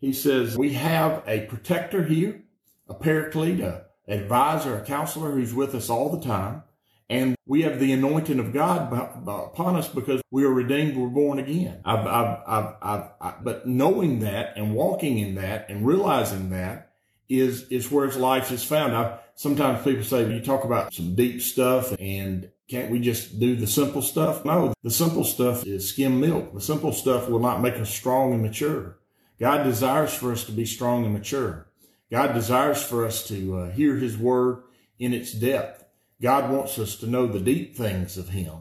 He 0.00 0.12
says 0.12 0.56
we 0.56 0.74
have 0.74 1.22
a 1.26 1.46
protector 1.46 2.04
here, 2.04 2.42
a 2.88 2.94
paraclete, 2.94 3.60
a 3.60 3.86
advisor, 4.08 4.76
a 4.76 4.84
counselor 4.84 5.30
who's 5.32 5.54
with 5.54 5.74
us 5.74 5.88
all 5.88 6.10
the 6.10 6.26
time. 6.26 6.62
And 7.10 7.34
we 7.44 7.62
have 7.62 7.80
the 7.80 7.92
anointing 7.92 8.38
of 8.38 8.52
God 8.52 8.92
upon 9.26 9.74
us 9.74 9.88
because 9.88 10.22
we 10.30 10.44
are 10.44 10.52
redeemed, 10.52 10.96
we're 10.96 11.08
born 11.08 11.40
again. 11.40 11.80
I've, 11.84 12.06
I've, 12.06 12.38
I've, 12.80 13.08
I've, 13.20 13.44
but 13.44 13.66
knowing 13.66 14.20
that 14.20 14.52
and 14.56 14.76
walking 14.76 15.18
in 15.18 15.34
that 15.34 15.68
and 15.68 15.84
realizing 15.84 16.50
that 16.50 16.92
is, 17.28 17.64
is 17.64 17.90
where 17.90 18.08
life 18.12 18.52
is 18.52 18.62
found. 18.62 18.96
I, 18.96 19.18
sometimes 19.34 19.82
people 19.82 20.04
say, 20.04 20.32
you 20.32 20.40
talk 20.40 20.62
about 20.62 20.94
some 20.94 21.16
deep 21.16 21.42
stuff 21.42 21.92
and 21.98 22.48
can't 22.68 22.92
we 22.92 23.00
just 23.00 23.40
do 23.40 23.56
the 23.56 23.66
simple 23.66 24.02
stuff? 24.02 24.44
No, 24.44 24.72
the 24.84 24.90
simple 24.92 25.24
stuff 25.24 25.66
is 25.66 25.88
skim 25.88 26.20
milk. 26.20 26.54
The 26.54 26.60
simple 26.60 26.92
stuff 26.92 27.28
will 27.28 27.40
not 27.40 27.60
make 27.60 27.74
us 27.74 27.90
strong 27.90 28.32
and 28.32 28.42
mature. 28.42 28.98
God 29.40 29.64
desires 29.64 30.14
for 30.14 30.30
us 30.30 30.44
to 30.44 30.52
be 30.52 30.64
strong 30.64 31.04
and 31.04 31.12
mature. 31.12 31.66
God 32.08 32.34
desires 32.34 32.80
for 32.80 33.04
us 33.04 33.26
to 33.26 33.56
uh, 33.56 33.70
hear 33.72 33.96
his 33.96 34.16
word 34.16 34.62
in 35.00 35.12
its 35.12 35.32
depth. 35.32 35.84
God 36.20 36.50
wants 36.50 36.78
us 36.78 36.96
to 36.96 37.06
know 37.06 37.26
the 37.26 37.40
deep 37.40 37.76
things 37.76 38.18
of 38.18 38.28
him. 38.28 38.52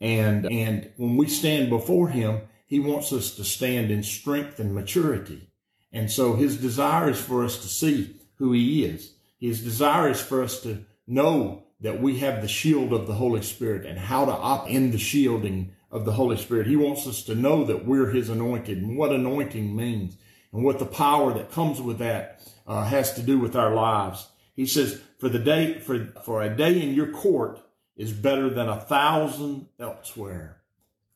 And, 0.00 0.50
and 0.50 0.90
when 0.96 1.16
we 1.16 1.28
stand 1.28 1.70
before 1.70 2.08
him, 2.08 2.42
he 2.66 2.80
wants 2.80 3.12
us 3.12 3.34
to 3.36 3.44
stand 3.44 3.90
in 3.90 4.02
strength 4.02 4.58
and 4.58 4.74
maturity. 4.74 5.50
And 5.92 6.10
so 6.10 6.34
his 6.34 6.56
desire 6.56 7.10
is 7.10 7.20
for 7.20 7.44
us 7.44 7.58
to 7.58 7.68
see 7.68 8.16
who 8.36 8.52
he 8.52 8.84
is. 8.84 9.12
His 9.38 9.62
desire 9.62 10.10
is 10.10 10.20
for 10.20 10.42
us 10.42 10.60
to 10.62 10.84
know 11.06 11.64
that 11.80 12.00
we 12.00 12.18
have 12.18 12.40
the 12.40 12.48
shield 12.48 12.92
of 12.92 13.06
the 13.06 13.14
Holy 13.14 13.42
Spirit 13.42 13.86
and 13.86 13.98
how 13.98 14.24
to 14.24 14.32
opt 14.32 14.70
in 14.70 14.90
the 14.90 14.98
shielding 14.98 15.72
of 15.90 16.04
the 16.04 16.12
Holy 16.12 16.36
Spirit. 16.36 16.66
He 16.66 16.76
wants 16.76 17.06
us 17.06 17.22
to 17.24 17.34
know 17.34 17.64
that 17.64 17.86
we're 17.86 18.10
His 18.10 18.28
anointed 18.28 18.78
and 18.78 18.96
what 18.96 19.12
anointing 19.12 19.76
means 19.76 20.16
and 20.52 20.64
what 20.64 20.78
the 20.78 20.86
power 20.86 21.32
that 21.34 21.52
comes 21.52 21.80
with 21.80 21.98
that 21.98 22.40
uh, 22.66 22.84
has 22.84 23.14
to 23.14 23.22
do 23.22 23.38
with 23.38 23.54
our 23.54 23.74
lives. 23.74 24.26
He 24.54 24.66
says, 24.66 25.00
for 25.18 25.28
the 25.28 25.38
day, 25.38 25.78
for, 25.78 26.06
for 26.24 26.42
a 26.42 26.54
day 26.54 26.80
in 26.80 26.94
your 26.94 27.10
court 27.10 27.60
is 27.96 28.12
better 28.12 28.48
than 28.50 28.68
a 28.68 28.80
thousand 28.80 29.66
elsewhere. 29.78 30.62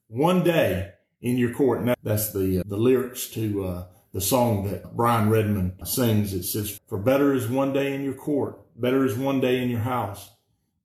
One 0.08 0.42
day 0.42 0.92
in 1.20 1.36
your 1.36 1.52
court. 1.52 1.80
And 1.80 1.94
that's 2.02 2.32
the, 2.32 2.60
uh, 2.60 2.62
the 2.66 2.76
lyrics 2.76 3.28
to, 3.30 3.64
uh, 3.64 3.86
the 4.12 4.20
song 4.20 4.68
that 4.70 4.96
Brian 4.96 5.28
Redman 5.28 5.76
sings. 5.84 6.32
It 6.32 6.44
says, 6.44 6.80
for 6.88 6.98
better 6.98 7.34
is 7.34 7.48
one 7.48 7.72
day 7.72 7.94
in 7.94 8.02
your 8.02 8.14
court. 8.14 8.60
Better 8.76 9.04
is 9.04 9.16
one 9.16 9.40
day 9.40 9.62
in 9.62 9.68
your 9.68 9.80
house. 9.80 10.30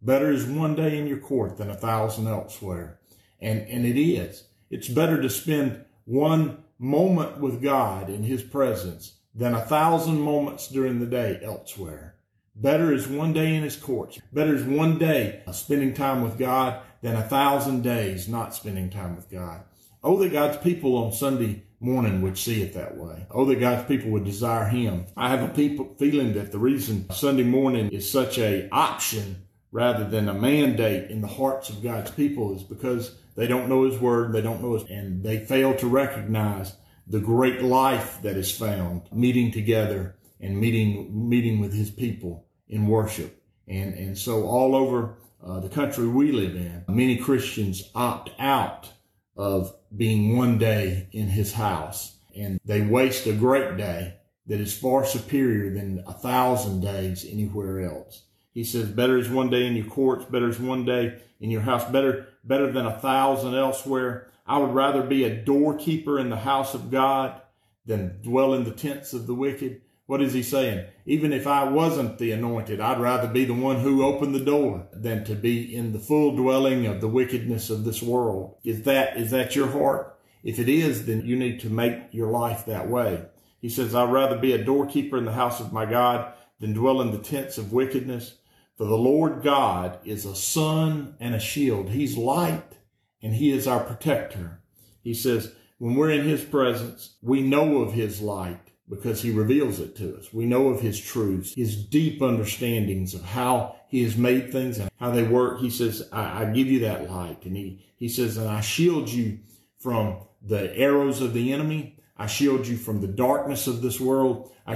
Better 0.01 0.31
is 0.31 0.45
one 0.45 0.75
day 0.75 0.97
in 0.97 1.07
your 1.07 1.19
court 1.19 1.57
than 1.57 1.69
a 1.69 1.75
thousand 1.75 2.27
elsewhere. 2.27 2.99
And, 3.39 3.61
and 3.61 3.85
it 3.85 3.99
is. 3.99 4.45
It's 4.69 4.89
better 4.89 5.21
to 5.21 5.29
spend 5.29 5.85
one 6.05 6.63
moment 6.77 7.37
with 7.37 7.61
God 7.61 8.09
in 8.09 8.23
his 8.23 8.43
presence 8.43 9.13
than 9.33 9.53
a 9.53 9.61
thousand 9.61 10.19
moments 10.19 10.67
during 10.67 10.99
the 10.99 11.05
day 11.05 11.39
elsewhere. 11.41 12.12
Better 12.55 12.93
is 12.93 13.07
one 13.07 13.33
day 13.33 13.55
in 13.55 13.63
his 13.63 13.75
courts. 13.75 14.19
Better 14.31 14.55
is 14.55 14.63
one 14.63 14.99
day 14.99 15.41
spending 15.51 15.93
time 15.93 16.21
with 16.21 16.37
God 16.37 16.81
than 17.01 17.15
a 17.15 17.23
thousand 17.23 17.81
days 17.81 18.27
not 18.27 18.53
spending 18.53 18.91
time 18.91 19.15
with 19.15 19.29
God. 19.29 19.63
Oh, 20.03 20.17
that 20.19 20.31
God's 20.31 20.57
people 20.57 20.95
on 20.97 21.11
Sunday 21.11 21.63
morning 21.79 22.21
would 22.21 22.37
see 22.37 22.61
it 22.61 22.73
that 22.73 22.95
way. 22.95 23.25
Oh, 23.31 23.45
that 23.45 23.59
God's 23.59 23.87
people 23.87 24.11
would 24.11 24.23
desire 24.23 24.65
Him. 24.65 25.07
I 25.17 25.29
have 25.29 25.41
a 25.41 25.53
people 25.53 25.95
feeling 25.97 26.33
that 26.33 26.51
the 26.51 26.59
reason 26.59 27.09
Sunday 27.09 27.43
morning 27.43 27.89
is 27.89 28.09
such 28.09 28.37
a 28.37 28.69
option 28.71 29.47
rather 29.71 30.07
than 30.07 30.29
a 30.29 30.33
mandate 30.33 31.09
in 31.09 31.21
the 31.21 31.27
hearts 31.27 31.69
of 31.69 31.81
God's 31.81 32.11
people 32.11 32.55
is 32.55 32.63
because 32.63 33.15
they 33.35 33.47
don't 33.47 33.67
know 33.67 33.83
His 33.83 33.99
Word, 33.99 34.31
they 34.31 34.41
don't 34.41 34.61
know 34.61 34.75
His, 34.75 34.87
and 34.89 35.23
they 35.23 35.39
fail 35.39 35.75
to 35.77 35.87
recognize 35.87 36.75
the 37.07 37.19
great 37.19 37.63
life 37.63 38.21
that 38.21 38.37
is 38.37 38.55
found 38.55 39.11
meeting 39.11 39.51
together 39.51 40.15
and 40.43 40.59
meeting 40.59 41.29
meeting 41.29 41.59
with 41.59 41.73
His 41.73 41.89
people 41.89 42.45
in 42.67 42.87
worship. 42.87 43.41
And 43.67 43.93
and 43.93 44.17
so 44.17 44.43
all 44.43 44.75
over 44.75 45.17
uh, 45.43 45.59
the 45.59 45.69
country 45.69 46.07
we 46.07 46.31
live 46.31 46.55
in, 46.55 46.85
many 46.87 47.17
Christians 47.17 47.89
opt 47.95 48.31
out 48.39 48.89
of 49.35 49.75
being 49.95 50.37
one 50.37 50.57
day 50.57 51.07
in 51.11 51.27
His 51.27 51.53
house, 51.53 52.17
and 52.35 52.59
they 52.65 52.81
waste 52.81 53.25
a 53.25 53.33
great 53.33 53.77
day 53.77 54.15
that 54.47 54.59
is 54.59 54.77
far 54.77 55.05
superior 55.05 55.73
than 55.73 56.03
a 56.05 56.13
thousand 56.13 56.81
days 56.81 57.25
anywhere 57.29 57.81
else. 57.81 58.23
He 58.53 58.63
says, 58.63 58.89
better 58.89 59.17
is 59.17 59.29
one 59.29 59.49
day 59.49 59.65
in 59.65 59.75
your 59.75 59.85
courts, 59.85 60.25
better 60.25 60.49
is 60.49 60.59
one 60.59 60.85
day 60.85 61.19
in 61.39 61.49
your 61.49 61.61
house, 61.61 61.89
better, 61.89 62.27
better 62.43 62.71
than 62.71 62.85
a 62.85 62.99
thousand 62.99 63.55
elsewhere. 63.55 64.29
I 64.45 64.57
would 64.57 64.73
rather 64.73 65.01
be 65.01 65.23
a 65.23 65.35
doorkeeper 65.35 66.19
in 66.19 66.29
the 66.29 66.37
house 66.37 66.73
of 66.73 66.91
God 66.91 67.41
than 67.85 68.21
dwell 68.21 68.53
in 68.53 68.63
the 68.63 68.71
tents 68.71 69.13
of 69.13 69.25
the 69.25 69.33
wicked. 69.33 69.81
What 70.13 70.21
is 70.21 70.33
he 70.33 70.43
saying? 70.43 70.85
Even 71.07 71.33
if 71.33 71.47
I 71.47 71.63
wasn't 71.63 72.19
the 72.19 72.33
anointed, 72.33 72.79
I'd 72.79 73.01
rather 73.01 73.27
be 73.27 73.45
the 73.45 73.55
one 73.55 73.79
who 73.79 74.05
opened 74.05 74.35
the 74.35 74.45
door 74.45 74.87
than 74.93 75.23
to 75.23 75.33
be 75.33 75.75
in 75.75 75.91
the 75.91 75.97
full 75.97 76.35
dwelling 76.35 76.85
of 76.85 77.01
the 77.01 77.07
wickedness 77.07 77.71
of 77.71 77.83
this 77.83 77.99
world. 77.99 78.57
Is 78.63 78.83
that, 78.83 79.17
is 79.17 79.31
that 79.31 79.55
your 79.55 79.69
heart? 79.69 80.15
If 80.43 80.59
it 80.59 80.69
is, 80.69 81.07
then 81.07 81.25
you 81.25 81.35
need 81.35 81.59
to 81.61 81.69
make 81.71 81.97
your 82.11 82.29
life 82.29 82.63
that 82.67 82.87
way. 82.87 83.25
He 83.59 83.69
says, 83.69 83.95
I'd 83.95 84.11
rather 84.11 84.37
be 84.37 84.53
a 84.53 84.63
doorkeeper 84.63 85.17
in 85.17 85.25
the 85.25 85.31
house 85.31 85.59
of 85.59 85.73
my 85.73 85.87
God 85.87 86.31
than 86.59 86.73
dwell 86.73 87.01
in 87.01 87.09
the 87.09 87.17
tents 87.17 87.57
of 87.57 87.73
wickedness. 87.73 88.35
For 88.77 88.85
the 88.85 88.95
Lord 88.95 89.41
God 89.41 89.97
is 90.05 90.25
a 90.25 90.35
sun 90.35 91.15
and 91.19 91.33
a 91.33 91.39
shield. 91.39 91.89
He's 91.89 92.17
light 92.17 92.77
and 93.23 93.33
he 93.33 93.49
is 93.49 93.65
our 93.65 93.83
protector. 93.83 94.61
He 95.01 95.15
says, 95.15 95.55
when 95.79 95.95
we're 95.95 96.11
in 96.11 96.27
his 96.27 96.43
presence, 96.43 97.15
we 97.23 97.41
know 97.41 97.79
of 97.79 97.93
his 97.93 98.21
light 98.21 98.72
because 98.95 99.21
he 99.21 99.31
reveals 99.31 99.79
it 99.79 99.95
to 99.97 100.17
us. 100.17 100.33
We 100.33 100.45
know 100.45 100.69
of 100.69 100.81
his 100.81 100.99
truths, 100.99 101.53
his 101.55 101.75
deep 101.75 102.21
understandings 102.21 103.13
of 103.13 103.23
how 103.23 103.75
he 103.87 104.03
has 104.03 104.17
made 104.17 104.51
things 104.51 104.79
and 104.79 104.89
how 104.99 105.11
they 105.11 105.23
work. 105.23 105.59
He 105.59 105.69
says, 105.69 106.07
I, 106.11 106.43
I 106.43 106.45
give 106.45 106.67
you 106.67 106.79
that 106.81 107.09
light. 107.09 107.45
And 107.45 107.55
he, 107.55 107.85
he 107.95 108.09
says, 108.09 108.37
and 108.37 108.49
I 108.49 108.61
shield 108.61 109.09
you 109.09 109.39
from 109.77 110.17
the 110.41 110.75
arrows 110.75 111.21
of 111.21 111.33
the 111.33 111.53
enemy. 111.53 111.97
I 112.17 112.27
shield 112.27 112.67
you 112.67 112.77
from 112.77 113.01
the 113.01 113.07
darkness 113.07 113.67
of 113.67 113.81
this 113.81 113.99
world. 113.99 114.51
I, 114.65 114.73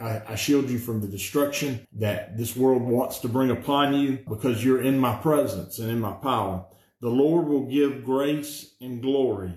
I, 0.00 0.22
I 0.28 0.34
shield 0.36 0.70
you 0.70 0.78
from 0.78 1.00
the 1.00 1.08
destruction 1.08 1.86
that 1.92 2.36
this 2.36 2.56
world 2.56 2.82
wants 2.82 3.18
to 3.20 3.28
bring 3.28 3.50
upon 3.50 3.94
you 3.94 4.18
because 4.28 4.64
you're 4.64 4.82
in 4.82 4.98
my 4.98 5.16
presence 5.16 5.78
and 5.78 5.90
in 5.90 6.00
my 6.00 6.12
power. 6.12 6.64
The 7.00 7.08
Lord 7.08 7.46
will 7.46 7.66
give 7.66 8.04
grace 8.04 8.74
and 8.80 9.02
glory. 9.02 9.54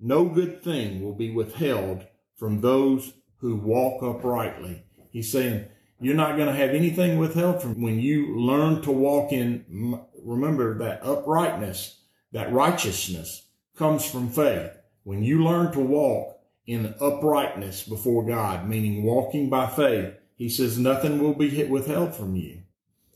No 0.00 0.24
good 0.26 0.62
thing 0.62 1.02
will 1.02 1.14
be 1.14 1.30
withheld 1.30 2.06
from 2.34 2.60
those 2.60 3.12
who 3.38 3.56
walk 3.56 4.02
uprightly. 4.02 4.84
He's 5.10 5.30
saying, 5.30 5.66
you're 6.00 6.14
not 6.14 6.36
going 6.36 6.48
to 6.48 6.54
have 6.54 6.70
anything 6.70 7.18
withheld 7.18 7.62
from 7.62 7.80
when 7.80 8.00
you 8.00 8.38
learn 8.38 8.82
to 8.82 8.90
walk 8.90 9.32
in. 9.32 10.00
Remember 10.22 10.78
that 10.78 11.02
uprightness, 11.02 12.00
that 12.32 12.52
righteousness 12.52 13.46
comes 13.76 14.04
from 14.04 14.28
faith. 14.28 14.72
When 15.04 15.22
you 15.22 15.42
learn 15.42 15.72
to 15.72 15.80
walk 15.80 16.38
in 16.66 16.94
uprightness 17.00 17.82
before 17.84 18.26
God, 18.26 18.68
meaning 18.68 19.04
walking 19.04 19.48
by 19.48 19.68
faith, 19.68 20.14
he 20.34 20.48
says 20.48 20.78
nothing 20.78 21.18
will 21.18 21.34
be 21.34 21.64
withheld 21.64 22.14
from 22.14 22.36
you. 22.36 22.62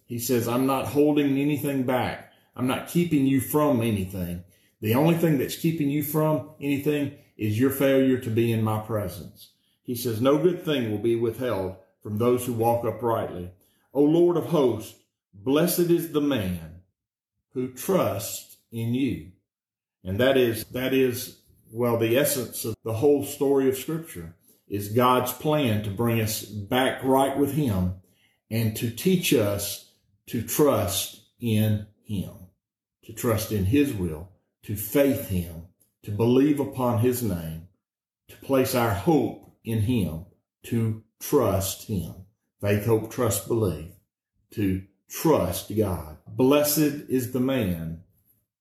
He 0.07 0.19
says, 0.19 0.49
I'm 0.49 0.67
not 0.67 0.87
holding 0.87 1.37
anything 1.37 1.83
back. 1.83 2.33
I'm 2.57 2.67
not 2.67 2.89
keeping 2.89 3.27
you 3.27 3.41
from 3.41 3.83
anything. 3.83 4.45
The 4.81 4.95
only 4.95 5.17
thing 5.17 5.39
that's 5.39 5.57
keeping 5.57 5.91
you 5.91 6.03
from 6.03 6.51
anything 6.61 7.19
is 7.37 7.61
your 7.61 7.71
failure 7.71 8.19
to 8.19 8.31
be 8.31 8.53
in 8.53 8.63
my 8.63 8.81
presence. 8.81 9.51
He 9.91 9.97
says, 9.97 10.21
no 10.21 10.39
good 10.39 10.65
thing 10.65 10.93
will 10.93 11.01
be 11.01 11.17
withheld 11.17 11.75
from 12.01 12.17
those 12.17 12.47
who 12.47 12.53
walk 12.53 12.85
uprightly. 12.85 13.51
O 13.93 14.05
Lord 14.05 14.37
of 14.37 14.45
hosts, 14.45 14.95
blessed 15.35 15.91
is 15.91 16.13
the 16.13 16.21
man 16.21 16.83
who 17.55 17.73
trusts 17.73 18.59
in 18.71 18.95
you. 18.95 19.33
And 20.05 20.21
that 20.21 20.37
is, 20.37 20.65
that 20.67 20.95
is, 20.95 21.41
well, 21.73 21.99
the 21.99 22.17
essence 22.17 22.65
of 22.65 22.77
the 22.85 22.93
whole 22.93 23.25
story 23.25 23.69
of 23.69 23.77
scripture 23.77 24.37
is 24.69 24.91
God's 24.91 25.33
plan 25.33 25.83
to 25.83 25.91
bring 25.91 26.21
us 26.21 26.45
back 26.45 27.03
right 27.03 27.37
with 27.37 27.55
him 27.55 27.95
and 28.49 28.77
to 28.77 28.93
teach 28.93 29.35
us 29.35 29.91
to 30.29 30.41
trust 30.41 31.21
in 31.41 31.89
him, 32.05 32.31
to 33.07 33.13
trust 33.13 33.51
in 33.51 33.65
his 33.65 33.93
will, 33.93 34.29
to 34.63 34.77
faith 34.77 35.31
him, 35.31 35.67
to 36.05 36.13
believe 36.13 36.61
upon 36.61 37.01
his 37.01 37.25
name, 37.25 37.67
to 38.29 38.37
place 38.37 38.77
our 38.77 38.95
hope 38.95 39.49
in 39.65 39.81
him, 39.81 40.27
to 40.65 41.03
trust 41.21 41.87
him. 41.89 42.15
Faith, 42.61 42.87
hope, 42.87 43.11
trust, 43.11 43.49
believe, 43.49 43.93
to 44.53 44.83
trust 45.09 45.75
God. 45.77 46.19
Blessed 46.27 47.09
is 47.09 47.33
the 47.33 47.41
man 47.41 48.03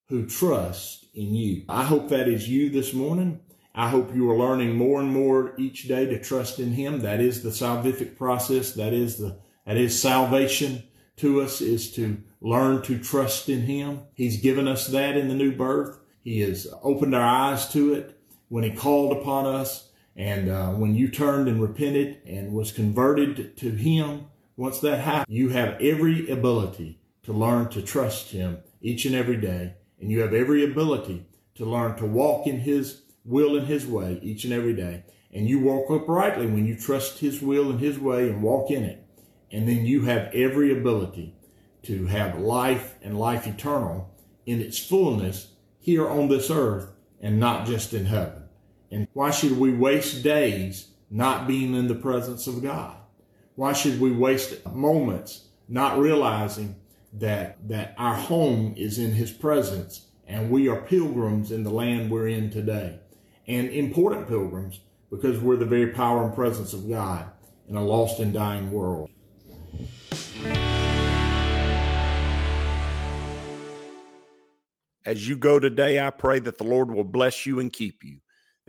who 0.07 0.25
trusts 0.25 1.05
in 1.13 1.35
you. 1.35 1.63
I 1.69 1.83
hope 1.83 2.09
that 2.09 2.27
is 2.27 2.49
you 2.49 2.69
this 2.69 2.93
morning. 2.93 3.41
I 3.75 3.89
hope 3.89 4.15
you 4.15 4.29
are 4.31 4.37
learning 4.37 4.75
more 4.75 4.99
and 4.99 5.11
more 5.11 5.53
each 5.57 5.87
day 5.87 6.05
to 6.05 6.19
trust 6.19 6.59
in 6.59 6.73
him. 6.73 6.99
That 6.99 7.19
is 7.19 7.43
the 7.43 7.49
salvific 7.49 8.17
process. 8.17 8.73
That 8.73 8.93
is 8.93 9.17
the, 9.17 9.39
that 9.65 9.77
is 9.77 10.01
salvation 10.01 10.83
to 11.17 11.41
us 11.41 11.61
is 11.61 11.91
to 11.93 12.17
learn 12.41 12.81
to 12.83 12.97
trust 12.97 13.49
in 13.49 13.61
him. 13.61 14.01
He's 14.13 14.41
given 14.41 14.67
us 14.67 14.87
that 14.87 15.17
in 15.17 15.27
the 15.27 15.35
new 15.35 15.55
birth. 15.55 15.99
He 16.21 16.39
has 16.41 16.67
opened 16.83 17.15
our 17.15 17.25
eyes 17.25 17.71
to 17.73 17.93
it 17.93 18.19
when 18.49 18.63
He 18.63 18.71
called 18.71 19.17
upon 19.17 19.45
us. 19.45 19.88
And 20.15 20.49
uh, 20.49 20.69
when 20.71 20.95
you 20.95 21.07
turned 21.07 21.47
and 21.47 21.61
repented 21.61 22.19
and 22.25 22.53
was 22.53 22.71
converted 22.71 23.55
to 23.57 23.71
Him, 23.71 24.25
once 24.57 24.79
that 24.79 24.99
happened, 24.99 25.35
you 25.35 25.49
have 25.49 25.79
every 25.81 26.29
ability 26.29 26.99
to 27.23 27.33
learn 27.33 27.69
to 27.69 27.81
trust 27.81 28.31
Him 28.31 28.59
each 28.81 29.05
and 29.05 29.15
every 29.15 29.37
day. 29.37 29.75
And 29.99 30.11
you 30.11 30.21
have 30.21 30.33
every 30.33 30.63
ability 30.63 31.25
to 31.55 31.65
learn 31.65 31.95
to 31.97 32.05
walk 32.05 32.47
in 32.47 32.59
His 32.59 33.03
will 33.23 33.57
and 33.57 33.67
His 33.67 33.85
way 33.85 34.19
each 34.21 34.43
and 34.43 34.53
every 34.53 34.73
day. 34.73 35.03
And 35.33 35.47
you 35.47 35.59
walk 35.59 35.89
uprightly 35.89 36.47
when 36.47 36.65
you 36.65 36.75
trust 36.75 37.19
His 37.19 37.41
will 37.41 37.69
and 37.69 37.79
His 37.79 37.99
way 37.99 38.29
and 38.29 38.41
walk 38.41 38.71
in 38.71 38.83
it. 38.83 39.05
And 39.51 39.67
then 39.67 39.85
you 39.85 40.03
have 40.03 40.33
every 40.33 40.71
ability 40.71 41.35
to 41.83 42.07
have 42.07 42.39
life 42.39 42.95
and 43.01 43.17
life 43.17 43.47
eternal 43.47 44.13
in 44.45 44.61
its 44.61 44.79
fullness 44.79 45.53
here 45.79 46.07
on 46.07 46.27
this 46.27 46.49
earth 46.49 46.91
and 47.21 47.39
not 47.39 47.65
just 47.65 47.93
in 47.93 48.05
heaven. 48.05 48.38
And 48.91 49.07
why 49.13 49.31
should 49.31 49.57
we 49.57 49.71
waste 49.71 50.23
days 50.23 50.89
not 51.09 51.47
being 51.47 51.75
in 51.75 51.87
the 51.87 51.95
presence 51.95 52.47
of 52.47 52.63
God? 52.63 52.95
Why 53.55 53.73
should 53.73 53.99
we 53.99 54.11
waste 54.11 54.65
moments 54.67 55.49
not 55.67 55.99
realizing 55.99 56.75
that, 57.13 57.57
that 57.67 57.93
our 57.97 58.15
home 58.15 58.73
is 58.77 58.97
in 58.97 59.11
his 59.11 59.31
presence 59.31 60.07
and 60.27 60.49
we 60.49 60.67
are 60.67 60.81
pilgrims 60.81 61.51
in 61.51 61.63
the 61.63 61.69
land 61.69 62.09
we're 62.09 62.27
in 62.27 62.49
today 62.49 62.99
and 63.47 63.69
important 63.69 64.27
pilgrims 64.27 64.79
because 65.09 65.39
we're 65.39 65.57
the 65.57 65.65
very 65.65 65.87
power 65.87 66.23
and 66.23 66.35
presence 66.35 66.73
of 66.73 66.87
God 66.87 67.25
in 67.67 67.75
a 67.75 67.83
lost 67.83 68.19
and 68.19 68.33
dying 68.33 68.71
world. 68.71 69.09
As 75.05 75.27
you 75.27 75.35
go 75.35 75.59
today, 75.59 75.99
I 75.99 76.11
pray 76.11 76.39
that 76.39 76.59
the 76.59 76.63
Lord 76.63 76.91
will 76.91 77.03
bless 77.03 77.47
you 77.47 77.59
and 77.59 77.73
keep 77.73 78.03
you, 78.03 78.19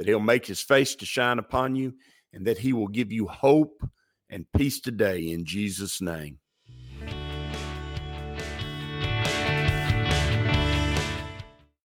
that 0.01 0.09
he'll 0.09 0.19
make 0.19 0.47
his 0.47 0.63
face 0.63 0.95
to 0.95 1.05
shine 1.05 1.39
upon 1.39 1.77
you, 1.77 1.93
and 2.33 2.47
that 2.47 2.57
he 2.57 2.73
will 2.73 2.89
give 2.89 3.13
you 3.13 3.27
hope 3.27 3.87
and 4.31 4.47
peace 4.57 4.81
today 4.81 5.29
in 5.29 5.45
Jesus' 5.45 6.01
name. 6.01 6.40